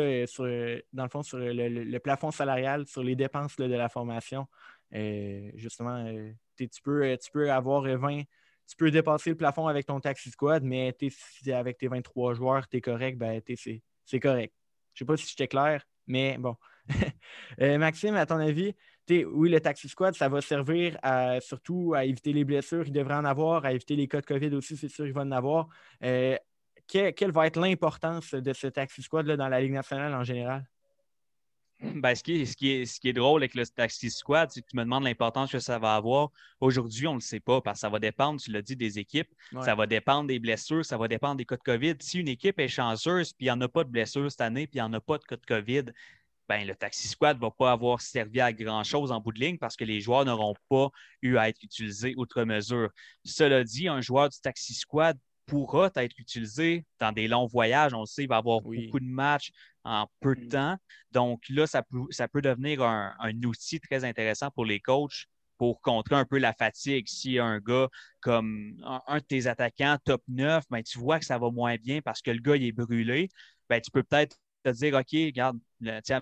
[1.03, 4.47] le fond sur le, plafond salarial, sur les dépenses de la formation.
[4.95, 8.23] Euh, justement, euh, tu peux, euh, avoir 20, euh,
[8.67, 10.95] tu peux dépasser le plafond avec ton taxi squad, mais
[11.53, 13.81] avec tes 23 joueurs, tu es correct, ben, c'est
[14.19, 14.53] correct.
[14.93, 16.55] Je ne sais pas si j'étais clair, mais bon.
[17.59, 18.73] Euh, Maxime, à ton avis,
[19.09, 20.97] oui, le taxi squad, ça va servir
[21.41, 24.55] surtout à éviter les blessures, il devrait en avoir, à éviter les cas de COVID
[24.55, 25.67] aussi, c'est sûr qu'il va en avoir.
[25.99, 30.65] quelle va être l'importance de ce taxi squad-là dans la Ligue nationale en général?
[31.81, 34.51] Ben, ce, qui est, ce, qui est, ce qui est drôle avec le Taxi Squad,
[34.51, 36.29] c'est que tu me demandes l'importance que ça va avoir.
[36.59, 38.99] Aujourd'hui, on ne le sait pas parce que ça va dépendre, tu l'as dit, des
[38.99, 39.29] équipes.
[39.61, 41.95] Ça va dépendre des blessures, ça va dépendre des cas de COVID.
[41.99, 44.67] Si une équipe est chanceuse puis il n'y en a pas de blessures cette année
[44.67, 45.85] puis il n'y en a pas de cas de COVID,
[46.47, 49.57] ben, le Taxi Squad ne va pas avoir servi à grand-chose en bout de ligne
[49.57, 50.89] parce que les joueurs n'auront pas
[51.21, 52.89] eu à être utilisés outre mesure.
[53.23, 55.17] Cela dit, un joueur du Taxi Squad
[55.51, 57.93] pourra être utilisé dans des longs voyages.
[57.93, 59.51] On le sait, il va y avoir beaucoup de matchs
[59.83, 60.49] en peu de mm.
[60.49, 60.77] temps.
[61.11, 65.25] Donc là, ça peut, ça peut devenir un, outil très intéressant pour les coachs
[65.57, 67.05] pour contrer un peu la fatigue.
[67.09, 67.89] Si un gars
[68.21, 71.99] comme un, de tes attaquants top 9, ben, tu vois que ça va moins bien
[72.01, 73.27] parce que le gars il est brûlé,
[73.69, 75.59] ben, tu peux peut-être te dire, OK, regarde,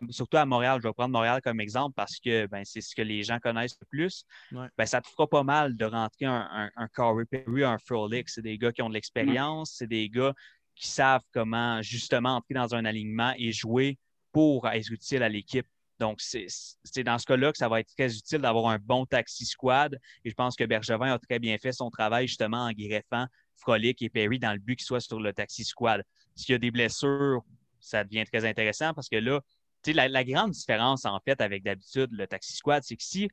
[0.09, 3.01] surtout à Montréal, je vais prendre Montréal comme exemple parce que ben, c'est ce que
[3.01, 4.23] les gens connaissent le plus.
[4.51, 8.29] Ben, ça te fera pas mal de rentrer un, un, Corey Perry, un Frolic.
[8.29, 10.33] C'est des gars qui ont de l'expérience, c'est des gars
[10.75, 13.97] qui savent comment justement entrer dans un alignement et jouer
[14.31, 15.65] pour être utile à l'équipe.
[15.99, 19.45] Donc, c'est dans ce cas-là que ça va être très utile d'avoir un bon taxi
[19.45, 19.99] squad.
[20.23, 23.25] Et je pense que Bergevin a très bien fait son travail justement en greffant
[23.57, 26.03] Frolic et Perry dans le but qu'ils soient sur le taxi squad.
[26.35, 27.43] S'il y a des blessures,
[27.79, 29.41] ça devient très intéressant parce que là,
[29.87, 33.29] la, la grande différence en fait avec d'habitude le taxi squad, c'est que si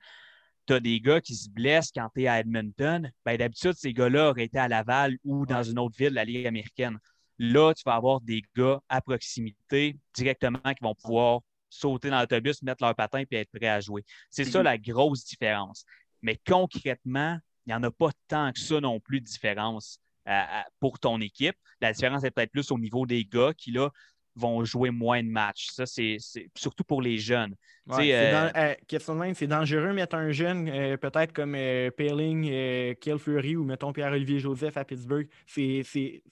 [0.66, 3.92] tu as des gars qui se blessent quand tu es à Edmonton, ben, d'habitude, ces
[3.92, 6.98] gars-là auraient été à Laval ou dans une autre ville de la Ligue américaine.
[7.38, 12.62] Là, tu vas avoir des gars à proximité directement qui vont pouvoir sauter dans l'autobus,
[12.62, 14.04] mettre leur patin et être prêts à jouer.
[14.30, 14.64] C'est ça mhm.
[14.64, 15.84] la grosse différence.
[16.22, 20.42] Mais concrètement, il n'y en a pas tant que ça non plus de différence euh,
[20.80, 21.56] pour ton équipe.
[21.80, 23.90] La différence est peut-être plus au niveau des gars qui, là,
[24.36, 25.68] vont jouer moins de matchs.
[25.70, 26.18] Ça, c'est
[26.54, 27.54] surtout pour les jeunes.
[27.86, 28.50] Ouais, euh...
[28.56, 33.92] euh c'est dangereux mettre un jeune, euh, peut-être comme euh, Paling, Kill Fury ou mettons
[33.92, 35.28] Pierre-Olivier Joseph à Pittsburgh.
[35.46, 36.22] C'est,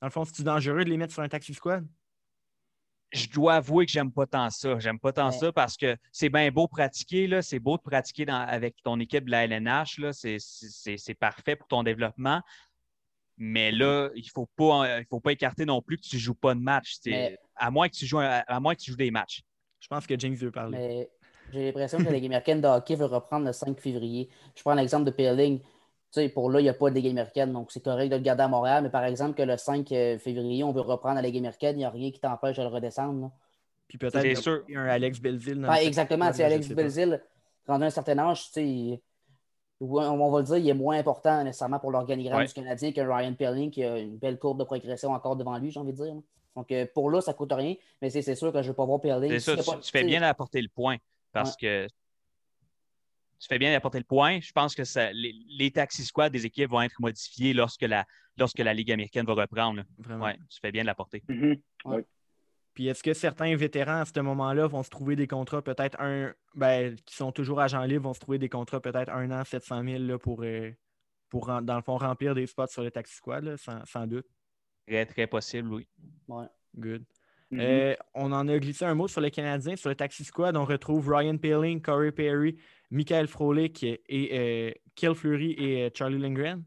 [0.00, 1.86] dans le fond, c'est dangereux de les mettre sur un taxi squad?
[3.12, 4.78] je dois avouer que j'aime pas tant ça.
[4.78, 8.76] J'aime pas tant ça parce que c'est bien beau pratiquer, c'est beau de pratiquer avec
[8.82, 12.42] ton équipe de la LNH, c'est parfait pour ton développement.
[13.38, 16.34] Mais là, il ne faut, pas, faut pas écarter non plus que tu ne joues
[16.34, 16.96] pas de match.
[17.54, 19.42] À, moins que tu joues, à, moins que tu joues des matchs.
[19.80, 21.08] Je pense que James veut parler.
[21.52, 24.28] J'ai l'impression que la Ligue américaine de hockey veut reprendre le 5 février.
[24.54, 25.60] Je prends l'exemple de Peeling.
[26.34, 28.42] pour là, il n'y a pas de Ligue américaine, donc c'est correct de le garder
[28.42, 28.82] à Montréal.
[28.82, 31.78] Mais par exemple, que le 5 euh, février, on veut reprendre la Ligue américaine, il
[31.78, 33.30] n'y a rien qui t'empêche de le redescendre.
[33.86, 35.66] Puis peut-être un Alex Belzile.
[35.80, 36.26] exactement.
[36.26, 37.22] Alex Belzile,
[37.66, 38.98] rendu un certain âge, tu
[39.80, 43.34] on va le dire, il est moins important nécessairement pour l'organigramme du Canadien que Ryan
[43.34, 46.14] Pelling qui a une belle courbe de progression encore devant lui, j'ai envie de dire.
[46.56, 48.76] Donc euh, pour là, ça ne coûte rien, mais c'est sûr que je ne vais
[48.76, 49.38] pas voir Pelling.
[49.38, 50.96] C'est ça, tu, fais bien d'apporter le point
[51.32, 51.86] parce que
[53.38, 54.40] tu fais bien d'apporter le point.
[54.40, 58.04] Je pense que les, les taxi squads des équipes vont être modifiés lorsque la,
[58.36, 59.82] lorsque la Ligue américaine va reprendre.
[60.20, 61.22] Ouais, tu fais bien de l'apporter.
[61.28, 62.04] Mm-hmm.
[62.78, 66.32] Puis est-ce que certains vétérans à ce moment-là vont se trouver des contrats peut-être un,
[66.54, 69.82] ben, qui sont toujours agents libres, vont se trouver des contrats peut-être un an, 700
[69.82, 70.70] 000 là, pour, euh,
[71.28, 74.28] pour, dans le fond, remplir des spots sur le taxi squad, sans, doute?
[74.86, 75.88] Très, très possible, oui.
[76.28, 76.46] Ouais.
[76.76, 77.02] Good.
[77.50, 77.60] Mm-hmm.
[77.60, 79.74] Euh, on en a glissé un mot sur les Canadiens.
[79.74, 82.60] Sur le Taxi Squad, on retrouve Ryan Paling, Corey Perry,
[82.92, 86.62] Michael Frolik et euh, Kill Fleury et Charlie Lindgren.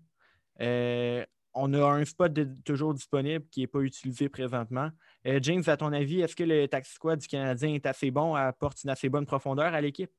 [0.60, 4.92] on a un spot toujours disponible qui n'est pas utilisé présentement.
[5.28, 8.34] Euh, James, à ton avis, est-ce que le taxi squad du Canadien est assez bon,
[8.34, 10.12] apporte une assez bonne profondeur à l'équipe?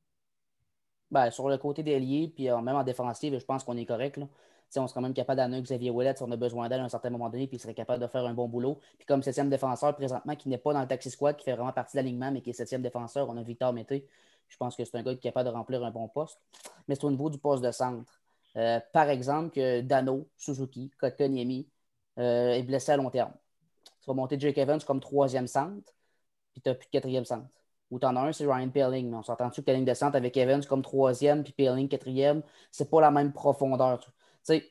[1.10, 3.84] Ben, sur le côté des alliés, puis euh, même en défensive, je pense qu'on est
[3.84, 4.18] correct.
[4.74, 6.88] On serait quand même capable d'amener Xavier Ouellet si on a besoin d'aide à un
[6.88, 8.80] certain moment donné, puis il serait capable de faire un bon boulot.
[8.96, 11.72] Puis comme septième défenseur présentement, qui n'est pas dans le taxi squad, qui fait vraiment
[11.72, 14.06] partie de l'alignement, mais qui est septième défenseur, on a Victor Mété.
[14.48, 16.40] Je pense que c'est un gars qui est capable de remplir un bon poste.
[16.88, 18.22] Mais c'est au niveau du poste de centre.
[18.56, 21.68] Euh, par exemple, que Dano, Suzuki, Kotkaniemi
[22.16, 23.32] est blessé à long terme
[24.02, 25.92] tu vas monter Jake Evans comme troisième centre,
[26.52, 27.48] puis tu n'as plus de quatrième centre.
[27.90, 29.94] Ou tu en as un, c'est Ryan Pelling, mais on s'entend-tu que ta ligne de
[29.94, 34.00] centre avec Evans comme troisième, puis Pelling quatrième, c'est pas la même profondeur.
[34.00, 34.10] Tu
[34.42, 34.70] sais,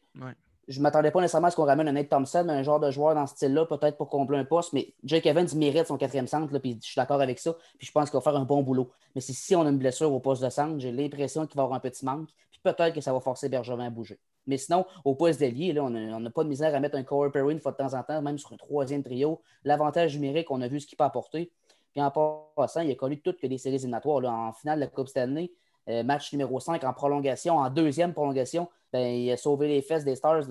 [0.67, 2.80] je ne m'attendais pas nécessairement à ce qu'on ramène un Nate Thompson, mais un genre
[2.80, 5.98] de joueur dans ce style-là, peut-être pour combler un poste, mais Jake Evans mérite son
[5.98, 8.46] quatrième centre, puis je suis d'accord avec ça, puis je pense qu'il va faire un
[8.46, 8.91] bon boulot.
[9.15, 11.78] Mais si on a une blessure au poste de centre, j'ai l'impression qu'il va avoir
[11.78, 14.20] un petit manque, puis peut-être que ça va forcer Bergevin à bouger.
[14.47, 17.54] Mais sinon, au poste d'ailier, on n'a pas de misère à mettre un Corey Perry
[17.54, 19.41] une fois de temps en temps, même sur un troisième trio.
[19.63, 21.51] L'avantage numérique, on a vu ce qu'il peut apporter.
[21.91, 22.12] Puis en
[22.56, 24.23] passant, il a connu toutes que des séries éliminatoires.
[24.25, 25.51] En finale de la Coupe Stanley,
[25.89, 30.06] euh, match numéro 5 en prolongation, en deuxième prolongation, ben, il a sauvé les fesses
[30.06, 30.43] des Stars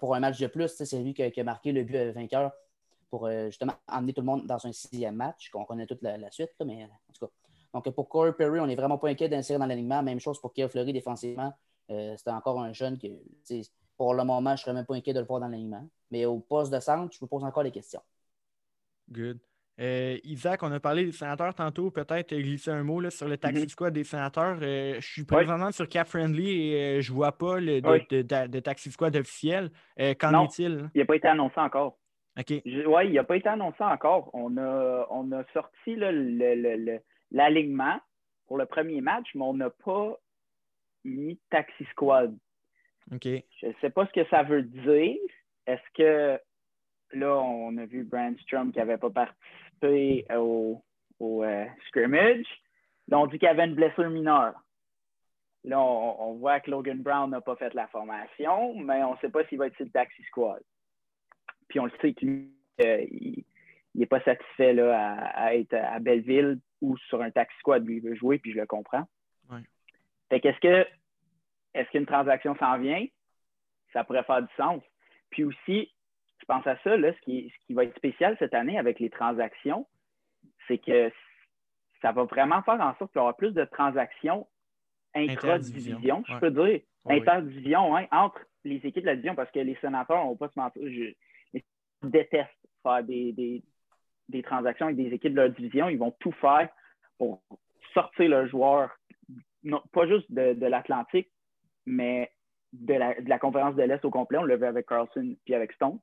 [0.00, 0.68] pour un match de plus.
[0.68, 2.52] C'est lui qui a, marqué le but vainqueur
[3.10, 6.30] pour euh, justement amener tout le monde dans un sixième match, qu'on connaît toute la,
[6.30, 6.50] suite.
[6.64, 7.32] mais en tout cas.
[7.72, 10.02] Donc pour Corey Perry, on n'est vraiment pas inquiet d'insérer dans l'alignement.
[10.02, 11.52] Même chose pour Kyle Fleury défensivement.
[11.90, 13.08] Euh, c'était encore un jeune que,
[13.96, 15.88] pour le moment, je ne serais même pas inquiet de le voir dans l'alignement.
[16.10, 18.02] Mais au poste de centre, je me pose encore des questions.
[19.10, 19.38] Good.
[19.80, 21.90] Euh, Isaac, on a parlé des sénateurs tantôt.
[21.90, 23.68] Peut-être glisser un mot sur le taxi mm-hmm.
[23.68, 24.58] squad des sénateurs.
[24.62, 28.92] Euh, je suis présentement sur Cap Friendly et je ne vois pas le, de, taxi
[28.92, 29.70] squad officiel.
[30.20, 30.90] Qu'en est-il?
[30.94, 31.98] Il n'a pas été annoncé encore.
[32.38, 32.50] OK.
[32.64, 34.30] Oui, il n'a pas été annoncé encore.
[34.32, 35.96] On a, on a sorti
[37.30, 38.00] l'alignement
[38.46, 40.18] pour le premier match, mais on n'a pas
[41.04, 42.36] mis Taxi Squad.
[43.12, 43.24] OK.
[43.24, 45.18] Je ne sais pas ce que ça veut dire.
[45.66, 46.38] Est-ce que
[47.12, 50.82] là, on a vu Brandstrom qui n'avait pas participé au,
[51.20, 52.46] euh, scrimmage.
[53.08, 54.54] Là, on dit qu'il y avait une blessure mineure.
[55.64, 59.30] Là, on, voit que Logan Brown n'a pas fait la formation, mais on ne sait
[59.30, 60.62] pas s'il va être sur le Taxi Squad.
[61.68, 62.50] Puis on le sait qu'il
[62.84, 63.06] euh,
[63.94, 67.86] n'est pas satisfait là, à, être à Belleville ou sur un Taxi Squad.
[67.86, 69.04] Lui, il veut jouer, puis je le comprends.
[70.34, 70.88] Fait qu'est-ce que
[71.74, 73.06] est-ce qu'une transaction s'en vient?
[73.92, 74.82] Ça pourrait faire du sens.
[75.30, 75.92] Puis aussi,
[76.40, 78.98] je pense à ça, là, ce, qui, ce qui va être spécial cette année avec
[78.98, 79.86] les transactions,
[80.66, 81.12] c'est que
[82.02, 84.48] ça va vraiment faire en sorte qu'il y aura plus de transactions
[85.14, 86.80] intra-division, je peux dire.
[87.08, 90.52] Interdivision, hein, entre les équipes de la division, parce que les sénateurs, on va pas
[90.52, 91.60] se mentir, je,
[92.02, 92.50] détestent
[92.82, 93.62] faire des,
[94.28, 95.88] des, transactions avec des équipes de leur division.
[95.88, 96.68] Ils vont tout faire
[97.18, 97.40] pour
[97.92, 98.90] sortir le joueur
[99.64, 101.30] non, pas juste de, l'Atlantique,
[101.86, 102.30] mais
[102.72, 104.38] de la, conférence de l'Est au complet.
[104.38, 105.98] On l'a vu avec Carlson puis avec Stone.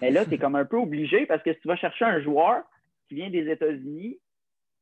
[0.00, 2.20] Mais là, tu es comme un peu obligé parce que si tu vas chercher un
[2.20, 2.64] joueur
[3.08, 4.18] qui vient des États-Unis,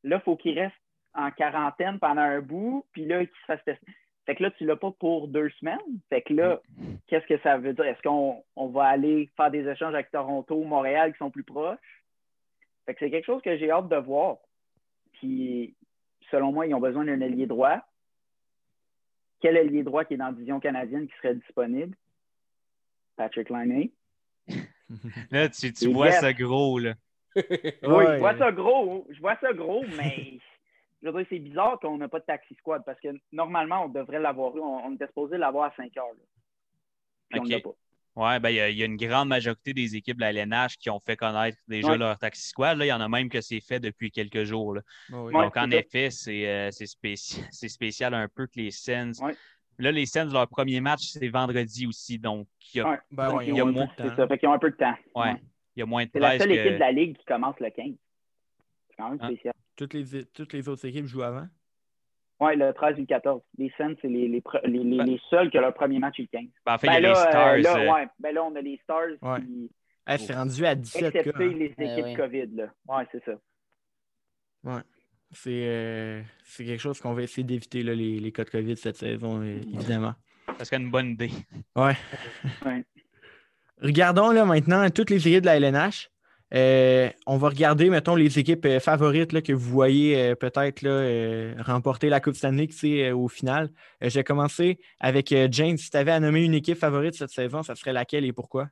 [0.03, 0.75] là, il faut qu'il reste
[1.13, 3.85] en quarantaine pendant un bout, puis là, qu'il se fasse tester.
[4.25, 5.77] Fait que là, tu l'as pas pour deux semaines.
[6.09, 6.61] Fait que là,
[7.07, 7.85] qu'est-ce que ça veut dire?
[7.85, 12.03] Est-ce qu'on va aller faire des échanges avec Toronto, Montréal qui sont plus proches?
[12.85, 14.37] Fait que c'est quelque chose que j'ai hâte de voir.
[15.13, 15.75] Puis,
[16.31, 17.79] selon moi, ils ont besoin d'un allié droit.
[19.41, 21.95] Quel allié droit qui est dans la division canadienne qui serait disponible?
[23.15, 23.91] Patrick Liney.
[25.31, 26.95] là, tu, vois ça gros, là.
[27.35, 27.43] oui,
[27.83, 29.05] je vois ça gros.
[29.09, 30.39] Je vois ça gros, mais
[31.01, 33.89] je veux dire, c'est bizarre qu'on n'a pas de taxi squad parce que normalement, on
[33.89, 34.61] devrait l'avoir eu.
[34.61, 36.05] On, était supposé l'avoir à 5 heures.
[37.29, 37.75] Puis on l'a pas.
[38.15, 40.99] Oui, ben, il y, a une grande majorité des équipes de la LNH qui ont
[40.99, 42.77] fait connaître déjà leur taxi squad.
[42.77, 44.75] Là, il y en a même que c'est fait depuis quelques jours.
[44.75, 44.81] Là.
[45.09, 46.69] Donc, en effet, euh,
[47.51, 49.21] c'est spécial, un peu que les Sens.
[49.77, 52.19] Là, les Sens, leur premier match, c'est vendredi aussi.
[52.19, 54.15] Donc, il y a, ben, il y a moins de temps.
[54.15, 54.95] ça, fait qu'ils ont un peu de temps.
[55.15, 55.35] Ouais.
[55.77, 57.69] Il y a moins de C'est la seule équipe de la Ligue qui commence le
[57.69, 57.85] 15.
[58.89, 59.27] C'est quand même hein?
[59.27, 59.53] spécial.
[59.77, 61.47] Toutes les, toutes les autres équipes jouent avant?
[62.41, 63.39] Oui, le 13 et le 14.
[63.59, 66.39] Les Sens, c'est les, les, les, ben les, seuls que leur premier match est le
[66.39, 66.49] 15.
[66.65, 67.53] Ben, en fait, il y a ben les Stars.
[67.53, 69.71] Euh, là, euh, ouais, ben là, on a les Stars qui.
[70.17, 71.53] c'est rendu à 17 Excepté cas, hein.
[71.55, 72.73] les équipes COVID, là.
[72.87, 73.33] Ouais, c'est ça.
[74.63, 74.81] Ouais.
[75.33, 76.21] C'est euh,
[76.57, 80.15] quelque chose qu'on va essayer d'éviter, les, les cas de COVID cette saison, évidemment.
[80.57, 81.31] Ça serait une bonne idée.
[81.75, 81.95] Ouais.
[82.65, 82.83] ouais.
[83.81, 86.09] Regardons là maintenant toutes les équipes de la LNH.
[86.53, 91.61] Euh, on va regarder, mettons, les équipes euh, favorites là, que vous voyez euh, peut-être
[91.63, 92.69] remporter la Coupe Stanley
[93.11, 93.69] au final.
[94.01, 95.77] je vais commencer avec James.
[95.77, 98.67] Si tu avais à nommer une équipe favorite cette saison, ça serait laquelle et pourquoi?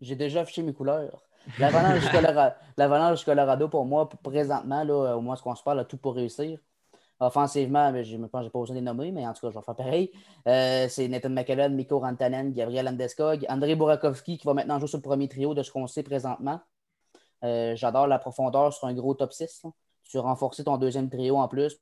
[0.00, 1.22] J'ai déjà affiché mes couleurs.
[1.58, 2.10] L'Avalanche
[2.76, 6.14] Colorado, Colorado, pour moi, présentement, là, au moins ce qu'on se parle, a tout pour
[6.14, 6.58] réussir.
[7.20, 9.50] Offensivement, ben, je ne pense que pas besoin de les nommer, mais en tout cas,
[9.50, 10.10] je vais faire pareil.
[10.88, 15.02] c'est Nathan McKellen, Mikko Rantanen, Gabriel Landeskog, André Burakovsky qui va maintenant jouer sur le
[15.02, 16.60] premier trio de ce qu'on sait présentement.
[17.44, 19.66] Euh, j'adore la profondeur sur un gros top 6.
[20.04, 21.78] Tu renforcer ton deuxième trio en plus.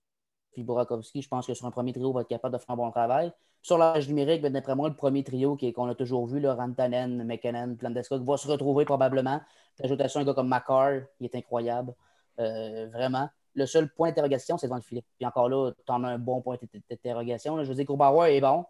[0.53, 2.77] Puis Burakovsky, je pense que sur un premier trio, va être capable de faire un
[2.77, 3.33] bon travail.
[3.63, 7.25] Sur l'âge numérique, ben, d'après moi, le premier trio qu'on a toujours vu, là, Rantanen,
[7.25, 9.41] McKinnon, Landeskog, va se retrouver probablement.
[9.77, 11.95] Tu à un gars comme Macar, qui est incroyable.
[12.39, 13.29] Euh, vraiment.
[13.55, 15.05] Le seul point d'interrogation, c'est devant le filet.
[15.19, 16.59] Puis encore là, tu en as un bon point
[16.91, 17.63] d'interrogation.
[17.63, 17.87] Je veux dire,
[18.27, 18.65] est bon.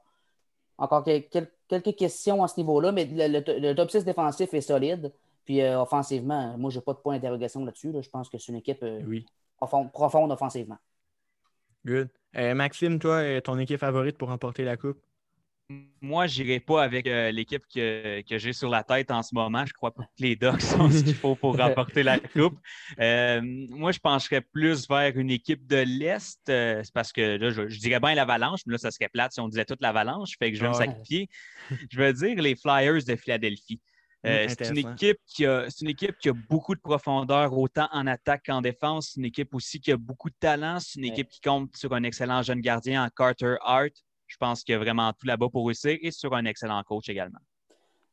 [0.79, 5.13] Encore quelques questions à ce niveau-là, mais le, top 6 défensif est solide.
[5.45, 7.93] Puis euh, offensivement, moi, je n'ai pas de point d'interrogation là-dessus.
[8.01, 9.01] Je pense que c'est une équipe euh,
[9.59, 10.79] profonde, offensivement.
[11.85, 12.09] Good.
[12.37, 14.99] Euh, Maxime, toi, ton équipe favorite pour remporter la Coupe?
[16.03, 19.65] Moi, je n'irai pas avec l'équipe que, j'ai sur la tête en ce moment.
[19.65, 22.59] Je crois pas que les Ducks sont ce qu'il faut pour remporter la Coupe.
[22.99, 26.41] moi, je pencherais plus vers une équipe de l'Est.
[26.47, 29.49] c'est parce que là, je, dirais bien l'Avalanche, mais là, ça serait plate si on
[29.49, 30.37] disait toute l'Avalanche.
[30.39, 31.31] Fait que je vais me sacrifier.
[31.91, 33.81] Je veux dire les Flyers de Philadelphie.
[34.25, 38.07] Euh, c'est une, équipe qui a, une équipe qui a beaucoup de profondeur, autant en
[38.07, 39.11] attaque qu'en défense.
[39.13, 40.79] C'est une équipe aussi qui a beaucoup de talent.
[40.79, 43.93] C'est une équipe qui compte sur un excellent jeune gardien en Carter Hart.
[44.29, 47.09] Je pense qu'il y a vraiment tout là-bas pour réussir et sur un excellent coach
[47.09, 47.41] également.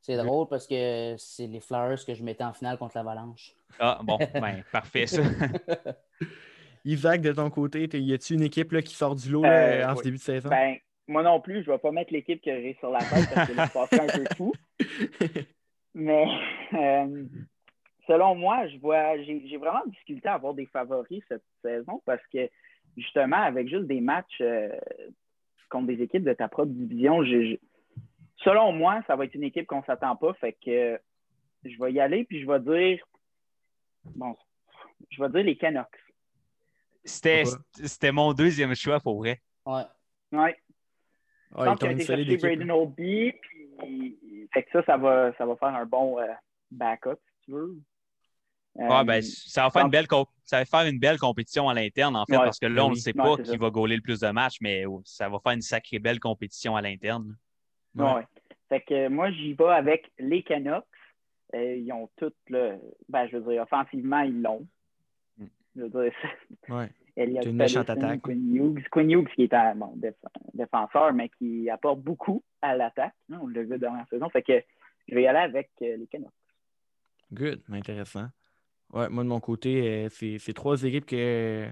[0.01, 3.53] C'est drôle parce que c'est les Flyers que je mettais en finale contre l'Avalanche.
[3.79, 5.21] Ah, bon, ben, parfait ça.
[6.85, 9.95] Isaac, de ton côté, y a-t-il une équipe là, qui sort du lot euh, en
[9.95, 10.49] ce début de saison?
[10.49, 13.29] Ben, moi non plus, je ne vais pas mettre l'équipe que j'ai sur la tête
[13.33, 14.53] parce que je passer un peu fou.
[15.93, 16.25] Mais
[16.73, 17.25] euh,
[18.07, 22.49] selon moi, je vois, j'ai vraiment difficulté à avoir des favoris cette saison parce que
[22.97, 24.69] justement, avec juste des matchs euh,
[25.69, 27.23] contre des équipes de ta propre division,
[28.37, 30.33] selon moi, ça va être une équipe qu'on ne s'attend pas.
[30.35, 30.99] Fait que
[31.63, 33.05] je vais y aller puis je vais dire
[34.15, 34.35] bon,
[35.09, 35.87] je vais dire les Canucks.
[37.03, 39.41] C'était mon deuxième choix pour vrai.
[39.65, 39.83] Ouais.
[40.31, 40.55] Ouais.
[41.51, 43.33] Je pense qu'il a été chercher Braden Oldby,
[44.53, 46.25] fait que ça, ça va, ça va faire un bon euh,
[46.71, 47.77] backup, si tu veux.
[48.75, 50.07] ben, euh, ça, va faire une belle
[50.43, 52.95] ça va faire une belle compétition à l'interne, en fait, parce que là, on ne
[52.95, 55.99] sait pas qui va gauler le plus de matchs, mais ça va faire une sacrée
[55.99, 57.35] belle compétition à l'interne.
[57.95, 58.21] Oui.
[58.69, 60.85] Fait que moi, j'y vais avec les Canucks.
[61.55, 62.77] Euh, ils ont toutes le.
[63.09, 64.67] Ben, je veux dire, offensivement, ils l'ont.
[65.37, 65.45] Mm.
[65.75, 66.13] Je veux dire,
[66.69, 66.91] ouais.
[67.19, 68.21] Elliot une méchante attaque.
[68.21, 69.93] Quinn Hughes, Quinn Hughes, qui est un bon,
[70.53, 73.13] défenseur, mais qui apporte beaucoup à l'attaque.
[73.31, 74.29] Hein, on l'a vu dans la saison.
[74.29, 74.53] Fait que
[75.07, 76.31] je vais y aller avec euh, les Canucks.
[77.33, 78.27] Good, intéressant.
[78.93, 81.67] Ouais, moi, de mon côté, euh, c'est trois équipes que,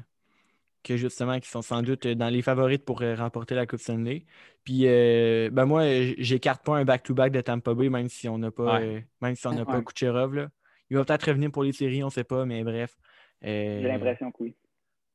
[0.84, 4.26] que, justement, qui sont sans doute dans les favorites pour euh, remporter la Coupe Stanley.
[4.66, 5.84] Puis, ben moi,
[6.18, 8.82] j'écarte pas un back-to-back de Tampa Bay, même si on n'a pas,
[9.22, 10.36] même si on n'a pas Kucherov.
[10.36, 10.50] Là.
[10.90, 12.98] Il va peut-être revenir pour les séries, on ne sait pas, mais bref.
[13.42, 14.56] J'ai l'impression que oui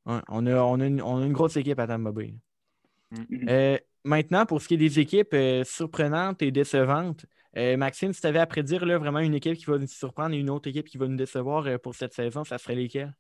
[0.06, 2.34] on, a, on, a une, grosse équipe à Tampa Bay.
[3.12, 3.48] Mm-hmm.
[3.48, 7.26] Euh, maintenant, pour ce qui est des équipes euh, surprenantes et décevantes,
[7.56, 10.34] euh, Maxime, si tu avais à prédire là, vraiment une équipe qui va nous surprendre
[10.34, 13.14] et une autre équipe qui va nous décevoir pour cette saison, ça serait lesquelles?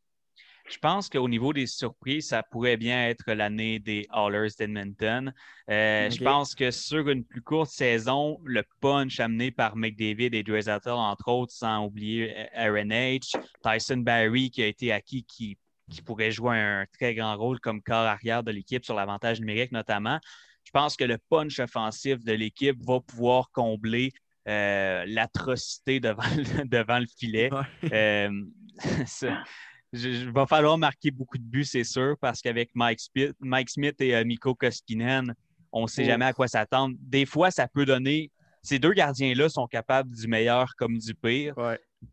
[0.70, 5.32] Je pense qu'au niveau des surprises, ça pourrait bien être l'année des Hallers d'Edmonton.
[5.66, 10.90] Je pense que sur une plus courte saison, le punch amené par McDavid et Dreisaitl,
[10.90, 15.58] entre autres, sans oublier Aaron H., Tyson Barry qui a été acquis, qui,
[15.90, 19.72] qui pourrait jouer un très grand rôle comme corps arrière de l'équipe sur l'avantage numérique
[19.72, 20.18] notamment
[20.64, 24.12] je pense que le punch offensif de l'équipe va pouvoir combler
[24.48, 26.22] euh, l'atrocité devant,
[26.64, 27.50] devant, le filet.
[27.92, 28.30] Euh,
[29.92, 34.24] il va falloir marquer beaucoup de buts, c'est sûr, parce qu'avec Mike, Smith et euh,
[34.24, 35.34] Miko Koskinen,
[35.72, 36.94] on ne sait jamais à quoi s'attendre.
[37.00, 38.30] Des fois, ça peut donner.
[38.62, 41.54] Ces deux gardiens-là sont capables du meilleur comme du pire.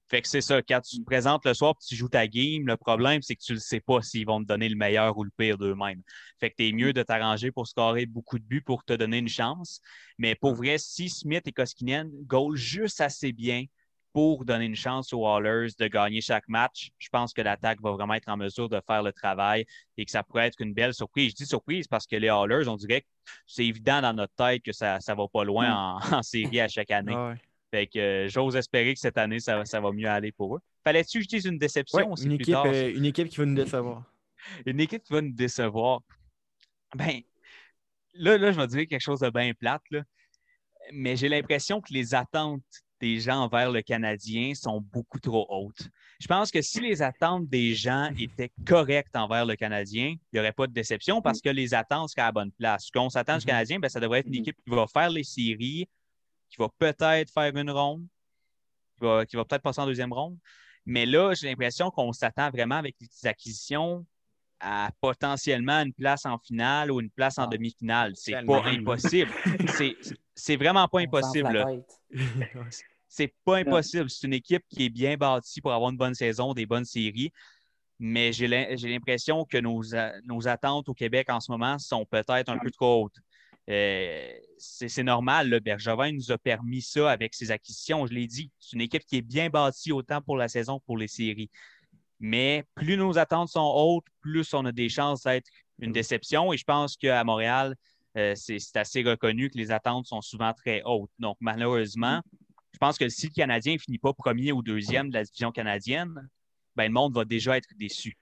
[0.10, 2.66] Fait que c'est ça, quand tu te présentes le soir et tu joues ta game,
[2.66, 5.24] le problème, c'est que tu ne sais pas s'ils vont te donner le meilleur ou
[5.24, 6.02] le pire d'eux-mêmes.
[6.40, 9.20] Fait que tu es mieux de t'arranger pour scorer beaucoup de buts pour te donner
[9.20, 9.82] une chance.
[10.18, 13.66] Mais pour vrai, si Smith et Koskinen goal juste assez bien
[14.14, 17.92] pour donner une chance aux Wallers de gagner chaque match, je pense que l'attaque va
[17.92, 19.66] vraiment être en mesure de faire le travail
[19.98, 21.32] et que ça pourrait être une belle surprise.
[21.32, 23.08] Je dis surprise parce que les Hallers, on dirait que
[23.46, 26.14] c'est évident dans notre tête que ça ne va pas loin mm.
[26.16, 27.16] en, série à chaque année.
[27.72, 30.60] Fait que euh, j'ose espérer que cette année, ça, va mieux aller pour eux.
[30.84, 34.04] Fallait-tu que je dise une déception une, équipe, euh, une équipe qui va nous décevoir.
[34.66, 36.02] une équipe qui va nous décevoir.
[36.96, 37.22] Ben,
[38.14, 39.84] là, là, je vais dire quelque chose de bien plate,
[40.92, 42.64] mais j'ai l'impression que les attentes
[43.00, 45.88] des gens envers le Canadien sont beaucoup trop hautes.
[46.20, 50.40] Je pense que si les attentes des gens étaient correctes envers le Canadien, il n'y
[50.40, 52.88] aurait pas de déception parce que les attentes seraient à la bonne place.
[52.88, 53.48] Ce qu'on s'attend du mm-hmm.
[53.48, 54.40] Canadien, ben, ça devrait être une mm-hmm.
[54.40, 55.88] équipe qui va faire les séries,
[56.50, 58.06] qui va peut-être faire une ronde,
[59.00, 60.38] qui va, peut-être passer en deuxième ronde.
[60.86, 64.06] Mais là, j'ai l'impression qu'on s'attend vraiment avec les acquisitions
[64.60, 68.14] à potentiellement une place en finale ou une place en ah, demi-finale.
[68.16, 69.32] C'est pas impossible.
[70.36, 71.84] C'est vraiment pas impossible.
[73.08, 74.10] C'est pas impossible.
[74.10, 77.32] C'est une équipe qui est bien bâtie pour avoir une bonne saison, des bonnes séries.
[77.98, 79.82] Mais j'ai l'impression que nos,
[80.26, 83.20] nos attentes au Québec en ce moment sont peut-être un peu trop hautes.
[83.70, 85.50] Euh, c'est normal.
[85.50, 88.06] Le Bergevin nous a permis ça avec ses acquisitions.
[88.08, 90.86] Je l'ai dit, c'est une équipe qui est bien bâtie autant pour la saison que
[90.86, 91.50] pour les séries.
[92.20, 95.50] Mais plus nos attentes sont hautes, plus on a des chances d'être
[95.80, 96.52] une déception.
[96.52, 97.76] Et je pense qu'à Montréal,
[98.18, 101.12] euh, c'est assez reconnu que les attentes sont souvent très hautes.
[101.20, 102.22] Donc, malheureusement,
[102.74, 105.52] je pense que si le Canadien ne finit pas premier ou deuxième de la division
[105.52, 106.28] canadienne,
[106.76, 108.18] ben, le monde va déjà être déçu.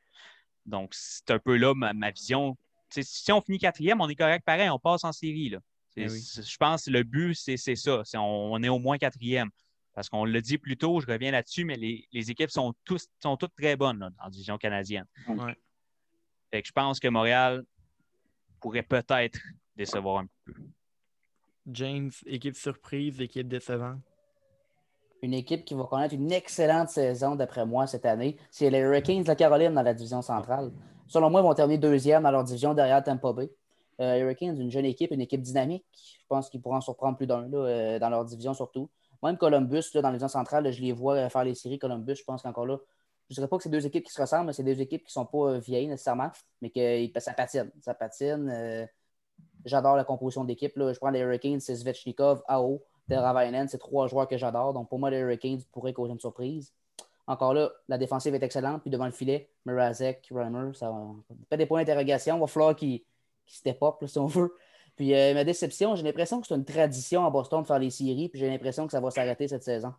[0.66, 2.58] Donc, c'est un peu là ma vision
[2.90, 5.50] si on finit quatrième, on est correct pareil, on passe en série.
[5.50, 5.60] Là.
[5.98, 8.04] Eh je pense que le but, c'est ça.
[8.16, 9.50] on, est au moins quatrième.
[9.94, 13.36] Parce qu'on l'a dit plus tôt, je reviens là-dessus, mais les, équipes sont, tous, sont
[13.36, 15.06] toutes très bonnes là, en division canadienne.
[16.54, 17.64] je pense que Montréal
[18.60, 19.40] pourrait peut-être
[19.76, 20.54] décevoir un peu.
[21.66, 24.02] James, équipe surprise, équipe décevante.
[25.22, 29.24] Une équipe qui va connaître une excellente saison, d'après moi, cette année, c'est les Hurricanes
[29.24, 30.72] de la Caroline dans la division centrale
[31.07, 33.49] selon moi, ils vont terminer deuxième dans leur division derrière Tampa Bay.
[33.99, 35.86] Euh, Hurricanes, une jeune équipe, une équipe dynamique.
[35.93, 38.89] Je pense qu'ils pourront en surprendre plus d'un euh, dans leur division surtout.
[39.24, 41.80] Même Columbus, dans la division centrale, je les vois euh, faire les séries.
[41.80, 42.78] Columbus, je pense qu'encore là,
[43.30, 45.01] je ne dirais pas que c'est deux équipes qui se ressemblent, mais c'est deux équipes
[45.01, 47.72] qui ne sont pas vieilles nécessairement, mais que ça patine.
[47.82, 48.88] Ça patine.
[49.65, 50.74] j'adore la composition d'équipe.
[50.78, 54.74] Je prends les Hurricanes, c'est Svechnikov, Ao, Teravainen, c'est trois joueurs que j'adore.
[54.74, 56.74] Donc pour moi, les Hurricanes pourraient causer une surprise.
[57.26, 58.82] Encore là, la défensive est excellente.
[58.82, 61.58] Puis devant le filet, Mirazek, Reimer, ça va.
[61.58, 62.38] des points d'interrogation.
[62.38, 63.05] Il va falloir qu'ils qu
[63.45, 64.53] step up, si on veut.
[64.95, 67.89] Puis euh, ma déception, j'ai l'impression que c'est une tradition à Boston de faire les
[67.89, 68.30] séries.
[68.30, 69.93] Puis j'ai l'impression que ça va s'arrêter cette saison.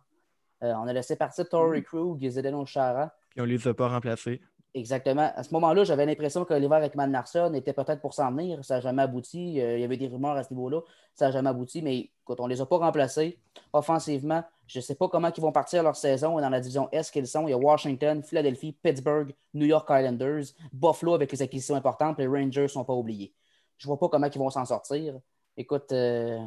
[0.63, 3.13] Euh, on a laissé partir Torrey Krug, Zdeno Chara.
[3.29, 4.41] Puis on ne les a pas remplacés.
[4.75, 5.31] Exactement.
[5.35, 8.63] À ce moment-là, j'avais l'impression qu'Oliver Ekman Larson était peut-être pour s'en venir.
[8.63, 9.59] Ça n'a jamais abouti.
[9.59, 10.81] Euh, il y avait des rumeurs à ce niveau-là.
[11.15, 11.81] Ça n'a jamais abouti.
[11.81, 13.39] Mais quand on ne les a pas remplacés,
[13.73, 17.09] offensivement, je ne sais pas comment ils vont partir leur saison dans la division S
[17.09, 17.47] qu'ils sont.
[17.47, 22.19] Il y a Washington, Philadelphie, Pittsburgh, New York Islanders, Buffalo avec les acquisitions importantes.
[22.19, 23.33] Les Rangers ne sont pas oubliés.
[23.77, 25.15] Je ne vois pas comment ils vont s'en sortir.
[25.57, 25.91] Écoute.
[25.93, 26.37] Euh,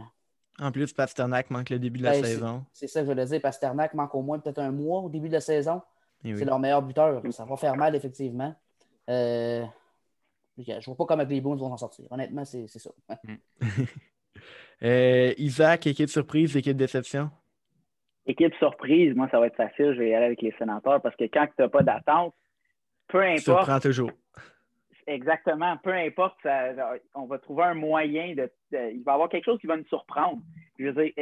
[0.60, 2.64] en plus, Pasternak manque le début de la ben, saison.
[2.72, 3.40] C'est ça que je voulais dire.
[3.40, 5.82] Pasternak manque au moins peut-être un mois au début de la saison.
[6.24, 7.22] Eh c'est leur meilleur buteur.
[7.30, 8.54] Ça va faire mal, effectivement.
[9.10, 9.64] Euh,
[10.58, 12.06] je ne vois pas comment les Boons vont s'en sortir.
[12.10, 12.90] Honnêtement, c'est ça.
[13.24, 13.34] Mm.
[14.82, 17.30] Euh, Isaac, équipe surprise, équipe déception?
[18.26, 19.92] Équipe surprise, moi, ça va être facile.
[19.92, 22.34] Je vais y aller avec les sénateurs parce que quand tu n'as pas d'attente,
[23.06, 23.42] peu importe.
[23.42, 24.10] Surprend toujours.
[25.06, 25.76] Exactement.
[25.84, 26.38] Peu importe,
[27.14, 29.86] on va trouver un moyen de, Il va y avoir quelque chose qui va nous
[29.86, 30.42] surprendre.
[30.78, 31.12] Je veux dire,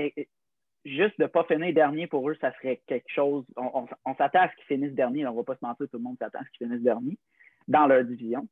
[0.85, 3.45] juste de ne pas finir dernier pour eux, ça serait quelque chose.
[3.57, 5.27] On, s'attend à ce qu'ils finissent dernier.
[5.27, 7.19] On ne va pas se mentir, tout le monde s'attend à ce qu'ils finissent dernier
[7.69, 8.49] dans leur division.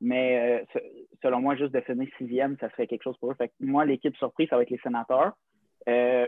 [0.00, 0.80] Mais euh,
[1.22, 3.34] selon moi, juste de finir sixième, ça serait quelque chose pour eux.
[3.34, 5.32] Fait que moi, l'équipe surprise, ça va être les sénateurs.
[5.88, 6.26] Euh,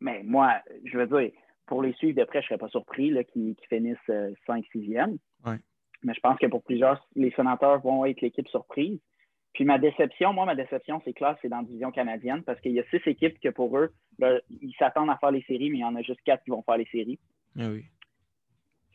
[0.00, 1.30] mais moi, je veux dire,
[1.66, 5.18] pour les suivre de près, je ne serais pas surpris qu'ils finissent 5-6e.
[5.46, 5.58] Ouais.
[6.02, 8.98] Mais je pense que pour plusieurs, les sénateurs vont être l'équipe surprise.
[9.54, 12.72] Puis ma déception, moi, ma déception, c'est clair, c'est dans la division canadienne parce qu'il
[12.72, 13.94] y a six équipes que pour eux,
[14.50, 16.62] ils s'attendent à faire les séries, mais il y en a juste quatre qui vont
[16.62, 17.20] faire les séries.
[17.58, 17.84] Ah oui.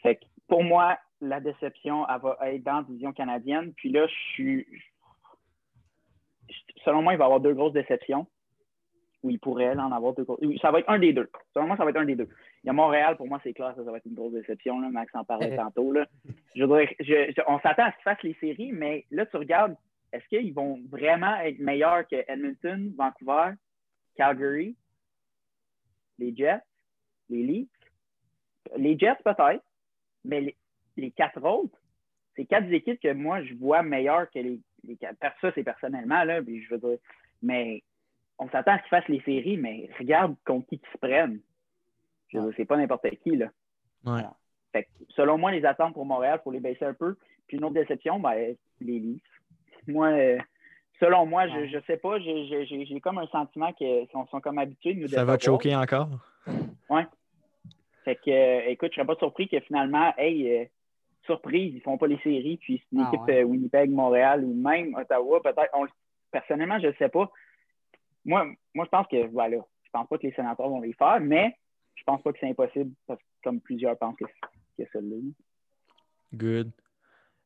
[0.04, 3.74] Fait que pour moi, la déception, elle va être dans la division canadienne.
[3.78, 4.68] Puis là, je suis.
[6.84, 8.28] Selon moi, il va y avoir deux grosses déceptions.
[9.22, 10.40] Ou il pourrait en avoir deux grosses.
[10.62, 11.30] Ça va être un des deux.
[11.54, 12.30] Selon moi, ça va être un des deux.
[12.64, 14.80] Il y a Montréal, pour moi, c'est clair, ça, va être une grosse déception.
[14.80, 14.90] Là.
[14.90, 15.92] Max en parlait tantôt.
[15.92, 16.06] Là.
[16.56, 16.96] Je voudrais,
[17.48, 19.76] on s'attend à ce qu'ils fassent les séries, mais là, tu regardes
[20.12, 23.54] est-ce qu'ils vont vraiment être meilleurs que Edmonton, Vancouver,
[24.16, 24.76] Calgary,
[26.18, 26.62] les Jets,
[27.30, 27.68] les Leafs?
[28.76, 29.64] Les Jets, peut-être,
[30.26, 30.56] mais
[30.98, 31.78] les, quatre autres,
[32.36, 35.18] c'est quatre équipes que moi, je vois meilleures que les, les quatre.
[35.42, 37.00] Ça, c'est personnellement, là, puis je veux dire,
[37.42, 37.84] mais
[38.38, 41.40] on s'attend à ce qu'ils fassent les séries, mais regarde contre qui ils se prennent.
[42.30, 43.50] Je veux dire, c'est pas n'importe qui, là.
[45.10, 47.18] selon moi, les attentes pour Montréal, faut les baisser un peu.
[47.48, 49.22] Puis une autre déception, ben, les Leafs
[49.88, 50.38] moi, euh,
[51.00, 54.94] selon moi, je ne sais pas, j'ai comme un sentiment qu'ils sont, sont, comme habitués
[54.94, 56.10] de nous Ça va te choquer encore?
[56.90, 57.02] Oui.
[58.04, 60.66] Fait que, euh, écoute, je ne serais pas surpris que finalement, hey, euh,
[61.26, 64.54] surprise, ils ne font pas les séries, puis c'est une ah, équipe Winnipeg, Montréal ou
[64.54, 65.76] même Ottawa, peut-être.
[66.32, 67.32] Personnellement, je ne sais pas.
[68.24, 71.20] Moi, moi, je pense que, voilà, je pense pas que les sénateurs vont les faire,
[71.20, 71.56] mais
[71.96, 74.26] je pense pas que c'est impossible, parce que comme plusieurs pensent que,
[74.78, 75.18] c'est celle-là.
[76.34, 76.72] Good.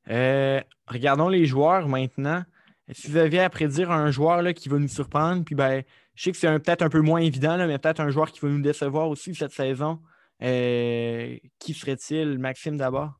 [0.10, 2.43] Euh, regardons les joueurs maintenant.
[2.91, 5.84] Si vous aviez à prédire un joueur là, qui va nous surprendre, puis ben,
[6.16, 8.49] je sais que c'est peut-être un peu moins évident, mais peut-être un joueur qui va
[8.49, 9.99] nous décevoir aussi cette saison.
[10.41, 13.14] Euh, qui serait-il, Maxime, d'abord?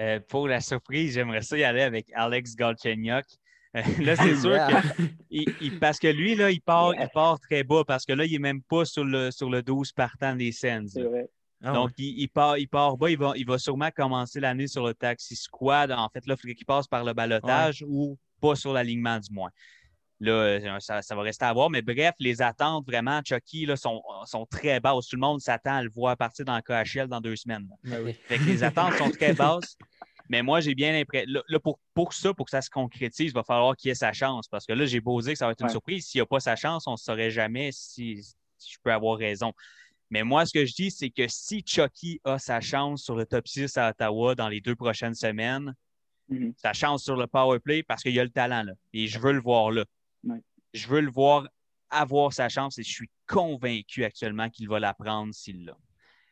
[0.00, 3.24] Euh, pour la surprise, j'aimerais ça y aller avec Alex Galchenyuk.
[3.74, 3.82] là,
[4.16, 8.12] c'est sûr que parce que lui, là, il part, il part très bas parce que
[8.12, 10.96] là, il n'est même pas sur le, sur le 12 partant des Sens.
[11.64, 13.10] Ah Donc, il, part, il part bas.
[13.10, 15.90] Il va, il va sûrement commencer l'année sur le taxi squad.
[15.90, 19.32] En fait, là, il faudrait qu'il passe par le balotage ou pas sur l'alignement, du
[19.32, 19.50] moins.
[20.20, 21.70] Là, euh, ça, va rester à voir.
[21.70, 25.08] Mais bref, les attentes vraiment, Chucky, là, sont, sont très basses.
[25.08, 27.68] Tout le monde s'attend à le voir partir dans le KHL dans deux semaines.
[27.82, 28.14] Ben
[28.46, 29.76] les attentes sont très basses.
[30.28, 31.42] Mais moi, j'ai bien l'impression.
[31.48, 34.12] Là, pour, pour ça, pour que ça se concrétise, il va falloir qu'il ait sa
[34.12, 34.48] chance.
[34.48, 36.06] Parce que là, j'ai beau dire que ça va être une surprise.
[36.06, 38.22] S'il n'a pas sa chance, on ne saurait jamais si,
[38.58, 39.52] si je peux avoir raison.
[40.14, 43.26] Mais moi, ce que je dis, c'est que si Chucky a sa chance sur le
[43.26, 45.74] top 6 à Ottawa dans les deux prochaines semaines,
[46.28, 46.54] mhm.
[46.56, 48.74] sa chance sur le power play, parce qu'il a le talent là.
[48.92, 49.84] Et je veux le voir là.
[50.72, 51.48] Je veux le voir
[51.90, 55.76] avoir sa chance et je suis convaincu actuellement qu'il va la prendre s'il l'a.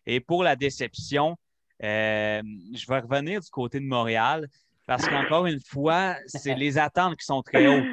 [0.07, 1.37] Et pour la déception,
[1.83, 2.41] euh,
[2.72, 4.47] je vais revenir du côté de Montréal
[4.87, 7.85] parce qu'encore une fois, c'est les attentes qui sont très hautes.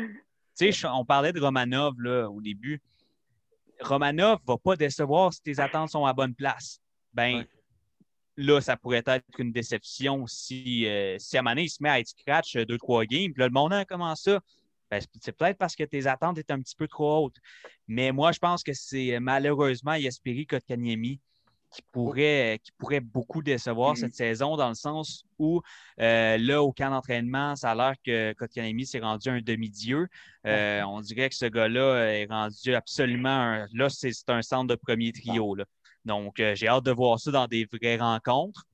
[0.56, 2.80] Tu sais, on parlait de Romanov là, au début.
[3.82, 6.80] Romanov ne va pas décevoir si tes attentes sont à bonne place.
[7.14, 7.46] Ben,
[8.38, 11.82] là, ça pourrait être une déception si, euh, si à un moment donné, il se
[11.82, 14.40] met à être scratch euh, deux, trois games, puis là, le monde a comment ça?
[14.90, 17.38] Ben, c'est peut-être parce que tes attentes étaient un petit peu trop hautes.
[17.88, 21.20] Mais moi, je pense que c'est euh, malheureusement Yasperi Kotkaniemi
[21.72, 25.62] qui pourrait, qui pourrait beaucoup décevoir cette saison dans le sens où
[26.02, 30.08] euh, là, au camp d'entraînement, ça a l'air que Kotkaniemi s'est rendu un demi-dieu.
[30.48, 34.76] Euh, on dirait que ce gars-là est rendu absolument un, Là, c'est un centre de
[34.76, 35.56] premier trio.
[36.06, 38.66] Donc, euh, j'ai hâte de voir ça dans des vraies rencontres.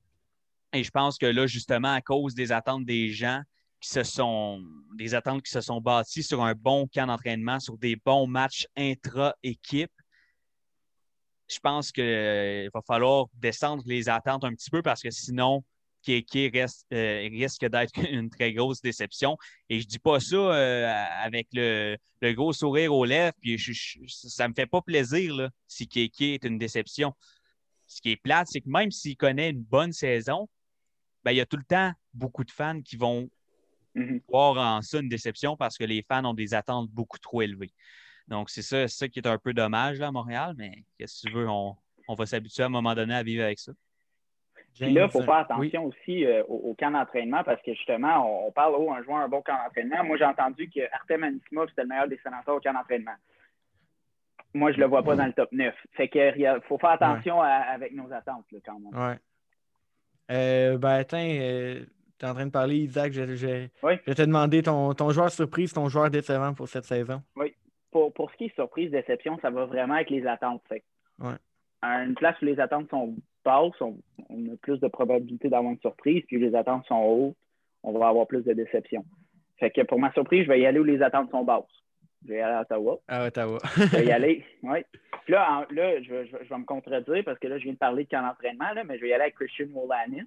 [0.72, 3.42] Et je pense que là, justement, à cause des attentes des gens
[3.80, 4.62] qui se sont
[4.94, 8.66] des attentes qui se sont bâties sur un bon camp d'entraînement, sur des bons matchs
[8.76, 9.92] intra-équipe,
[11.48, 15.62] je pense qu'il euh, va falloir descendre les attentes un petit peu parce que sinon,
[16.02, 19.36] Kéké reste, euh, risque d'être une très grosse déception.
[19.68, 21.96] Et je ne dis pas ça euh, avec le,
[22.32, 23.58] gros sourire aux lèvres, puis
[24.08, 27.12] ça ne me fait pas plaisir si Kéké est une déception.
[27.86, 30.48] Ce qui est plate, c'est que même s'il connaît une bonne saison,
[31.24, 33.30] ben, il y a tout le temps beaucoup de fans qui vont
[33.94, 34.22] mm-hmm.
[34.28, 37.72] voir en ça une déception parce que les fans ont des attentes beaucoup trop élevées.
[38.28, 41.28] Donc, c'est ça, ça qui est un peu dommage là, à Montréal, mais qu'est-ce que
[41.28, 41.76] tu veux, on,
[42.08, 43.72] va s'habituer à un moment donné à vivre avec ça.
[44.74, 48.50] Puis là, il faut faire attention aussi euh, au, camp d'entraînement parce que justement, on,
[48.50, 50.04] parle, oh, un joueur, un bon camp d'entraînement.
[50.04, 53.14] Moi, j'ai entendu que Artem Anisimov, c'était le meilleur des sénateurs au camp d'entraînement.
[54.52, 55.74] Moi, je ne le vois pas dans le top 9.
[55.92, 58.94] Fait qu'il faut faire attention avec nos attentes là, quand même.
[58.94, 59.18] Ouais.
[60.30, 61.84] Euh, ben, attends, euh,
[62.18, 63.12] tu es en train de parler, Isaac.
[63.12, 66.84] Je, je, je vais te demander ton, ton joueur surprise, ton joueur décevant pour cette
[66.84, 67.22] saison.
[67.36, 67.54] Oui
[68.14, 70.62] pour, ce qui est surprise, déception, ça va vraiment avec les attentes.
[70.68, 70.82] Fait.
[71.82, 73.96] À une place où les attentes sont basses, on,
[74.30, 77.36] a plus de probabilité d'avoir une surprise, puis les attentes sont hautes,
[77.82, 79.04] on va avoir plus de déception.
[79.58, 81.64] Fait que pour ma surprise, je vais y aller où les attentes sont basses.
[82.24, 82.98] Je vais y aller à Ottawa.
[83.08, 83.58] À Ottawa.
[83.76, 84.78] je vais y aller, oui.
[85.24, 88.08] Puis là, là je, vais me contredire parce que là, je viens de parler de
[88.08, 90.24] camp d'entraînement, mais je vais y aller avec Christian Wolanin.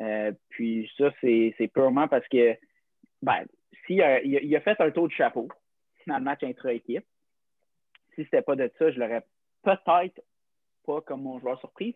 [0.00, 2.56] Euh, puis ça, c'est purement parce que,
[3.22, 3.44] ben,
[3.86, 5.48] si, il, a, fait un tour de chapeau
[6.06, 7.04] dans le match intra-équipe.
[8.14, 9.24] Si c'était pas de ça, je l'aurais
[9.62, 10.20] peut-être
[10.84, 11.94] pas comme mon joueur surprise.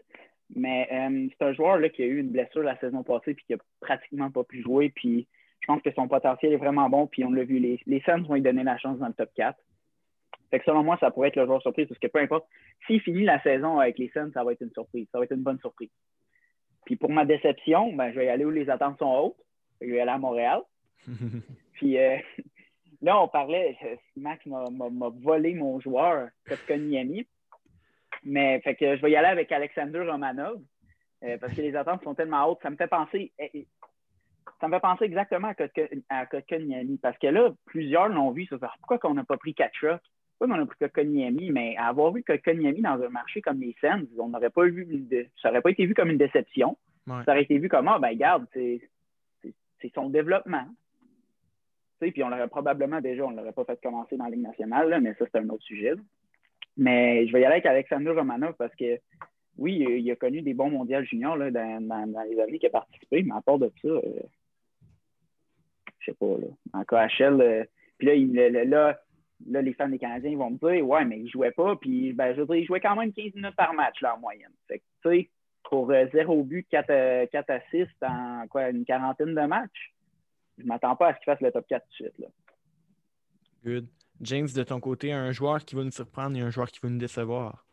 [0.54, 3.44] Mais euh, c'est un joueur là, qui a eu une blessure la saison passée puis
[3.46, 4.90] qui a pratiquement pas pu jouer.
[4.90, 5.26] Puis
[5.60, 7.06] je pense que son potentiel est vraiment bon.
[7.06, 9.30] Puis on l'a vu, les, les Suns vont lui donner la chance dans le top
[9.34, 9.58] 4.
[10.50, 12.46] Fait que selon moi, ça pourrait être le joueur surprise parce que peu importe,
[12.86, 15.08] s'il finit la saison avec les Suns, ça va être une surprise.
[15.10, 15.90] Ça va être une bonne surprise.
[16.84, 19.44] Puis pour ma déception, ben, je vais y aller où les attentes sont hautes.
[19.80, 20.62] Je vais aller à Montréal.
[21.74, 22.16] Puis euh,
[23.02, 23.76] là, on parlait,
[24.16, 24.64] Max m'a
[25.22, 27.26] volé mon joueur, Kotkaniemi.
[28.24, 30.60] Mais fait que je vais y aller avec Alexander Romanov.
[31.24, 32.60] Euh, parce que les attentes sont tellement hautes.
[32.62, 33.32] Ça me fait penser.
[33.38, 33.66] Eh, eh,
[34.60, 35.52] ça me fait penser exactement
[36.08, 36.98] à Kotkaniemi.
[36.98, 38.46] Parce que là, plusieurs l'ont vu.
[38.46, 40.00] Ça pourquoi on n'a pas pris Kachuk?
[40.38, 41.50] Pourquoi on a pris Kotkaniemi?
[41.50, 44.86] Mais avoir vu Kotkaniemi dans un marché comme les Sens, on n'aurait pas vu
[45.40, 46.76] ça n'aurait pas été vu comme une déception.
[47.06, 48.80] Ça aurait été vu comme ah ben regarde, c'est
[49.94, 50.66] son développement.
[51.98, 55.14] Puis on l'aurait probablement déjà, on l'aurait pas fait commencer dans la Ligue nationale, mais
[55.14, 55.94] ça, c'est un autre sujet.
[56.76, 58.98] Mais je vais y aller avec Alexander Romanov parce que
[59.58, 63.34] oui, il a connu des bons mondiaux juniors dans, les années qu'il a participé, mais
[63.34, 64.02] à part de ça, euh,
[66.00, 67.64] je sais pas, là, en KHL, euh,
[67.96, 68.98] puis là, là,
[69.46, 72.34] là, les fans des Canadiens vont me dire Ouais, mais il jouait pas, puis ben,
[72.34, 74.52] je veux dire, quand même 15 minutes par match là, en moyenne.
[74.68, 75.30] Fait tu sais,
[75.64, 79.94] pour euh, zéro but, 4, 4 assists en quoi, une quarantaine de matchs,
[80.58, 82.18] je ne m'attends pas à ce qu'il fasse le top 4 tout de suite.
[82.18, 82.26] Là.
[83.64, 83.86] Good.
[84.20, 86.88] James, de ton côté, un joueur qui va nous surprendre et un joueur qui va
[86.88, 87.66] nous décevoir?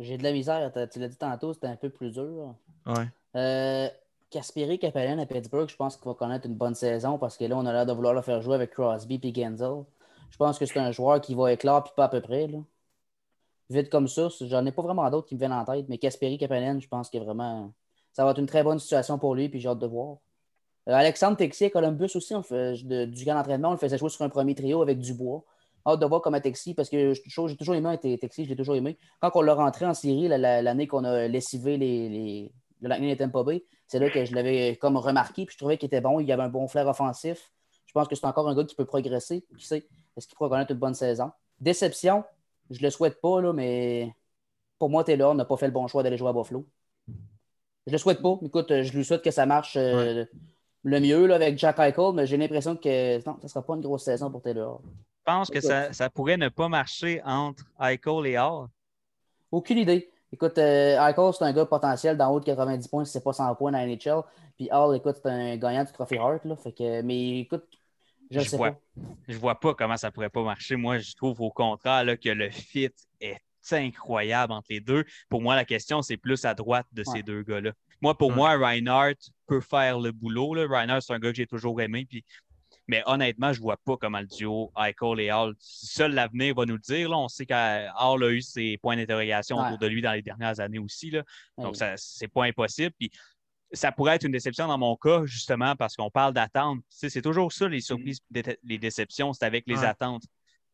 [0.00, 0.72] J'ai de la misère.
[0.90, 2.54] Tu l'as dit tantôt, c'était un peu plus dur.
[2.86, 3.06] Ouais.
[3.36, 3.88] Euh,
[4.30, 7.56] Kasperi Kapellen à Pittsburgh, je pense qu'il va connaître une bonne saison parce que là,
[7.56, 9.84] on a l'air de vouloir le faire jouer avec Crosby et Genzel.
[10.30, 12.46] Je pense que c'est un joueur qui va éclore puis pas à peu près.
[12.46, 12.58] Là.
[13.68, 16.38] Vite comme ça, j'en ai pas vraiment d'autres qui me viennent en tête, mais Kasperi
[16.38, 17.72] Kapellen, je pense que vraiment.
[18.12, 20.16] Ça va être une très bonne situation pour lui, puis j'ai hâte de voir.
[20.88, 24.22] Euh, Alexandre Texier Columbus aussi, on fait, du camp d'entraînement, on le faisait jouer sur
[24.22, 25.44] un premier trio avec Dubois.
[25.86, 28.98] Hâte de voir comment Texi, parce que j'ai toujours aimé Texi, je l'ai toujours aimé.
[29.20, 33.64] Quand on l'a rentré en série, l'année qu'on a lessivé les, les, le Lightning et
[33.86, 36.42] c'est là que je l'avais comme remarqué, puis je trouvais qu'il était bon, il avait
[36.42, 37.50] un bon flair offensif.
[37.86, 39.44] Je pense que c'est encore un gars qui peut progresser.
[39.58, 41.32] Qui sait, est-ce qu'il pourra connaître une bonne saison?
[41.58, 42.24] Déception,
[42.70, 44.14] je le souhaite pas, là, mais
[44.78, 46.66] pour moi, Taylor n'a pas fait le bon choix d'aller jouer à Buffalo.
[47.86, 48.38] Je le souhaite pas.
[48.42, 49.76] Écoute, je lui souhaite que ça marche.
[49.76, 50.24] Euh,
[50.82, 53.74] le mieux là, avec Jack Eichel, mais j'ai l'impression que non, ça ne sera pas
[53.74, 54.80] une grosse saison pour Taylor.
[54.84, 58.68] Je pense que ça, ça, pourrait ne pas marcher entre Eichel et Hall.
[59.52, 60.10] Aucune idée.
[60.32, 63.32] Écoute, euh, Eichel, c'est un gars potentiel dans haut de 90 points si c'est pas
[63.32, 64.22] 100 points dans la NHL.
[64.56, 66.44] Puis Hall, écoute, c'est un gagnant du Trophy Hart.
[66.44, 67.64] Là, fait que, mais écoute,
[68.30, 68.80] je ne sais vois, pas.
[69.28, 70.76] Je vois pas comment ça pourrait pas marcher.
[70.76, 73.40] Moi, je trouve au contraire là, que le fit est
[73.72, 75.04] incroyable entre les deux.
[75.28, 77.72] Pour moi, la question, c'est plus à droite de ces deux gars-là.
[78.00, 80.54] Moi, pour moi, Reinhardt peut faire le boulot.
[80.54, 80.66] Là.
[80.66, 82.06] Reinhardt, c'est un gars que j'ai toujours aimé.
[82.08, 82.24] Puis...
[82.88, 86.64] Mais honnêtement, je ne vois pas comment le duo Eichel et Hall, seul l'avenir va
[86.64, 87.08] nous le dire.
[87.08, 87.18] Là.
[87.18, 90.80] On sait qu'Hall a eu ses points d'interrogation autour de lui dans les dernières années
[90.80, 91.10] aussi.
[91.10, 91.22] Là.
[91.56, 92.92] Donc, ce c'est pas impossible.
[92.98, 93.10] Puis,
[93.72, 96.80] ça pourrait être une déception dans mon cas, justement, parce qu'on parle d'attente.
[96.88, 98.40] c'est toujours ça, les surprises, mm.
[98.64, 100.24] les déceptions, c'est avec les attentes.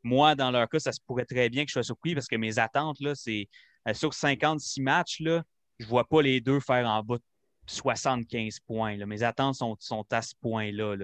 [0.03, 2.37] Moi, dans leur cas, ça se pourrait très bien que je sois surpris parce que
[2.37, 3.49] mes attentes, là, c'est
[3.89, 5.43] euh, sur 56 matchs, là,
[5.79, 7.22] je ne vois pas les deux faire en bas de
[7.66, 8.97] 75 points.
[9.07, 10.97] Mes attentes sont, à ce point-là.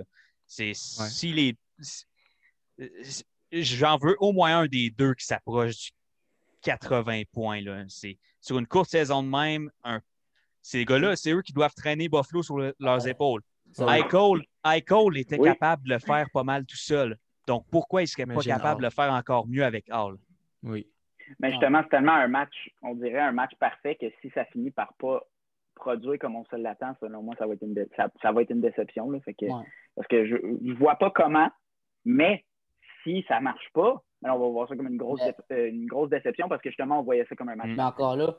[0.47, 1.57] C'est si les.
[3.53, 5.91] J'en veux au moins un des deux qui s'approche du
[6.63, 7.61] 80 points.
[7.89, 9.71] C'est sur une courte saison de même,
[10.63, 13.43] ces gars-là, c'est eux qui doivent traîner Buffalo sur leurs épaules.
[14.65, 17.19] Eichel était capable de le faire pas mal tout seul.
[17.47, 20.19] Donc, pourquoi il ne serait pas capable de le faire encore mieux avec Hall?
[20.63, 20.87] Oui.
[21.41, 24.71] Mais justement, c'est tellement un match, on dirait un match parfait que si ça finit
[24.71, 25.23] par pas
[25.75, 28.61] produire comme on se l'attend, selon moi, ça va être une, ça, va être une
[28.61, 29.11] déception.
[29.11, 29.47] Là, fait que,
[29.97, 31.49] Parce que je ne vois pas comment,
[32.05, 32.45] mais
[33.03, 35.21] si ça ne marche pas, on va voir ça comme une grosse,
[35.51, 37.71] euh, une grosse déception parce que justement, on voyait ça comme un match.
[37.75, 38.37] Mais encore là,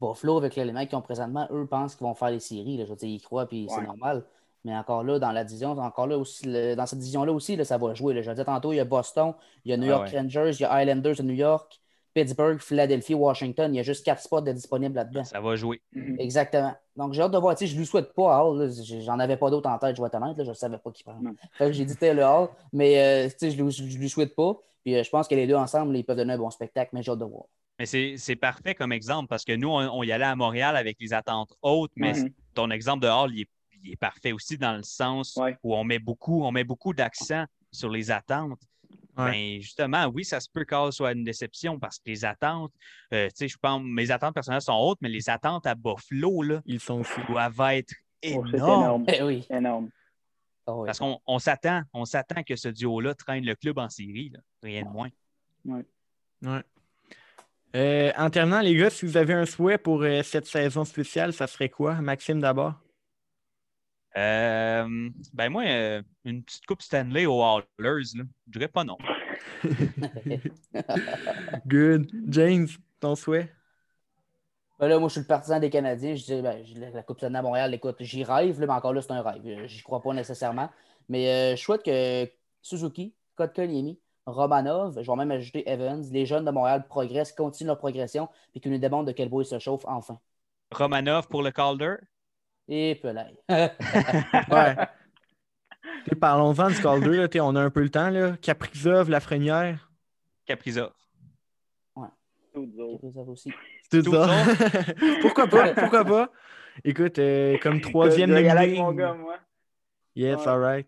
[0.00, 2.76] Buffalo, avec les mecs qui ont présentement, eux pensent qu'ils vont faire les séries.
[2.76, 4.24] Là, je veux dire, ils croient, puis c'est normal.
[4.64, 7.94] Mais encore là, dans la division, encore là aussi, dans cette division-là aussi, ça va
[7.94, 8.20] jouer.
[8.20, 9.32] Je disais tantôt, il y a Boston,
[9.64, 11.80] il y a New York Rangers, il y a Islanders de New York,
[12.16, 13.74] Pittsburgh, Philadelphie, Washington.
[13.74, 15.22] Il y a juste quatre spots de disponibles là-dedans.
[15.22, 15.82] Ça va jouer.
[15.92, 16.16] Mhm.
[16.18, 16.74] Exactement.
[16.96, 17.54] Donc, j'ai hâte de voir.
[17.54, 18.70] Tu sais, je ne lui souhaite pas Hall.
[19.04, 20.34] J'en avais pas d'autres en tête, je vais être honnête.
[20.38, 21.18] Je ne savais pas qui parle.
[21.72, 22.48] J'ai dit Taylor Hall.
[22.72, 24.56] Mais euh, tu sais, je ne lui souhaite pas.
[24.82, 27.02] Puis euh, je pense que les deux ensemble, ils peuvent donner un bon spectacle, mais
[27.02, 27.44] j'ai hâte de voir.
[27.78, 31.12] Mais c'est parfait comme exemple parce que nous, on, y allait à Montréal avec les
[31.12, 32.30] attentes hautes, mais mhm.
[32.54, 33.48] ton exemple de Hall, il est
[33.84, 35.56] il est parfait aussi dans le sens Ouais.
[35.62, 38.60] où on met beaucoup, on met beaucoup d'accent sur les attentes.
[39.16, 39.30] Ouais.
[39.30, 42.72] Ben, justement, oui, ça se peut que soit une déception parce que les attentes,
[43.14, 46.42] euh, tu sais, je pense, mes attentes personnelles sont hautes, mais les attentes à Buffalo,
[46.42, 47.94] là, Ils sont doivent être
[48.24, 48.54] Oh, énormes.
[48.54, 49.04] énorme.
[49.08, 49.46] Eh oui.
[49.50, 49.90] Énorme.
[50.66, 50.86] Ah oui.
[50.86, 54.40] Parce qu'on on s'attend, on s'attend que ce duo-là traîne le club en série, là.
[54.62, 55.10] rien de moins.
[55.64, 56.62] Ouais.
[57.74, 61.32] Euh, en terminant, les gars, si vous avez un souhait pour euh, cette saison spéciale,
[61.32, 61.94] ça serait quoi?
[61.96, 62.74] Maxime d'abord?
[64.16, 68.24] Euh, ben moi, euh, une petite coupe Stanley aux Hallers, là.
[68.46, 68.96] je dirais pas non.
[71.66, 72.10] Good.
[72.28, 72.68] James,
[73.00, 73.52] ton souhait?
[74.78, 76.14] Ben là, moi, je suis le partisan des Canadiens.
[76.14, 76.64] Je dis, ben,
[76.94, 79.42] la Coupe Stanley à Montréal, écoute, j'y rêve, là, mais encore là, c'est un rêve.
[79.46, 80.70] Euh, J'y crois pas nécessairement.
[81.08, 82.30] Mais euh, je souhaite que
[82.62, 87.78] Suzuki, Kotkaniemi, Romanov, je vais même ajouter Evans, les jeunes de Montréal progressent, continuent leur
[87.78, 90.18] progression, puis qu'ils nous démontrent de quel bois ils se chauffent enfin.
[90.72, 91.96] Romanov pour le Calder?
[92.68, 93.34] Et pelay.
[93.48, 94.76] Ouais.
[96.04, 97.16] T'sais, Parlons-en du.
[97.16, 98.10] Là, t'sais, on a un peu le temps.
[98.10, 98.36] Là.
[98.42, 99.90] Caprizov, Lafrenière.
[100.44, 100.92] Kaprizov.
[102.54, 102.98] Tout dur.
[103.28, 103.52] aussi.
[103.90, 104.26] C'est Tout tout ça.
[105.20, 105.74] pourquoi pas?
[105.74, 106.30] Pourquoi pas?
[106.84, 108.78] Écoute, euh, comme troisième avec nominé.
[108.78, 109.36] mon gars, moi.
[110.14, 110.48] Yes, Ouais.
[110.48, 110.86] all right.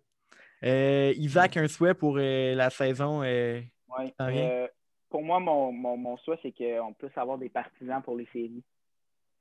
[0.64, 3.22] Euh, Isaac, un souhait pour euh, la saison.
[3.22, 3.60] euh,
[3.98, 4.14] Ouais.
[4.18, 4.48] Rien?
[4.50, 4.66] Euh,
[5.10, 8.64] pour moi, mon, mon, mon souhait, c'est qu'on puisse avoir des partisans pour les séries.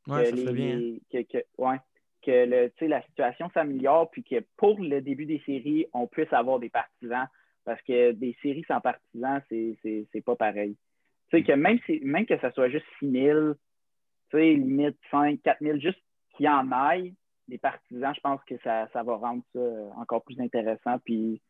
[0.08, 0.76] Ouais, que ça les- serait bien.
[0.76, 0.78] hein.
[0.80, 1.78] les- que, que- ouais,
[2.22, 6.60] que le, la situation s'améliore, puis que pour le début des séries, on puisse avoir
[6.60, 7.28] des partisans.
[7.66, 10.78] Parce que des séries sans partisans, c'est, pas pareil.
[11.30, 14.98] Tu sais, que même, si, même que ça soit juste 6 000, tu sais, limite
[15.12, 16.00] 5, 4 000, juste
[16.36, 17.14] qu'il y en aille,
[17.48, 19.60] des partisans, je pense que ça, ça va rendre ça
[19.98, 20.98] encore plus intéressant.
[21.04, 21.42] Puis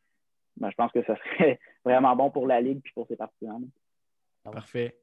[0.58, 3.68] ben, je pense que ça serait vraiment bon pour la Ligue puis pour ses partisans.
[4.44, 4.98] Parfait.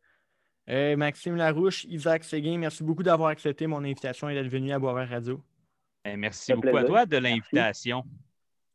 [0.69, 4.79] Euh, Maxime Larouche, Isaac Séguin, merci beaucoup d'avoir accepté mon invitation et d'être venu à
[4.79, 5.41] Boisvert Radio.
[6.05, 8.05] Ben, merci beaucoup à toi de l'invitation.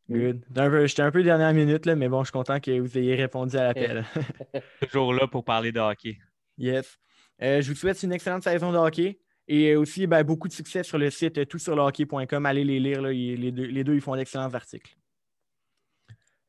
[0.09, 0.43] Good.
[0.88, 3.55] J'étais un peu- dernière minute, là, mais bon, je suis content que vous ayez répondu
[3.57, 4.03] à l'appel.
[4.91, 6.17] Toujours là pour parler de hockey.
[6.57, 6.97] yes.
[7.41, 10.84] Euh, je vous souhaite une excellente saison de hockey et aussi ben, beaucoup de succès
[10.84, 12.45] sur le site euh, toutsurlehockey.com.
[12.45, 13.01] Allez les lire.
[13.01, 14.97] là, les, deux, les deux, ils font d'excellents articles.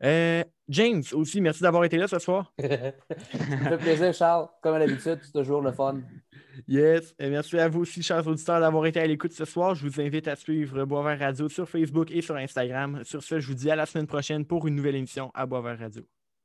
[0.03, 2.53] Euh, James, aussi, merci d'avoir été là ce soir.
[2.61, 4.49] Ça fait plaisir, Charles.
[4.63, 6.01] Comme à l'habitude, c'est toujours le fun.
[6.69, 7.15] Yes.
[7.21, 9.75] Euh, merci à vous aussi, chers auditeurs, d'avoir été à l'écoute ce soir.
[9.75, 13.03] Je vous invite à suivre Boisvert Radio sur Facebook et sur Instagram.
[13.05, 15.79] Sur ce, je vous dis à la semaine prochaine pour une nouvelle émission à Boisvert
[15.79, 16.03] Radio.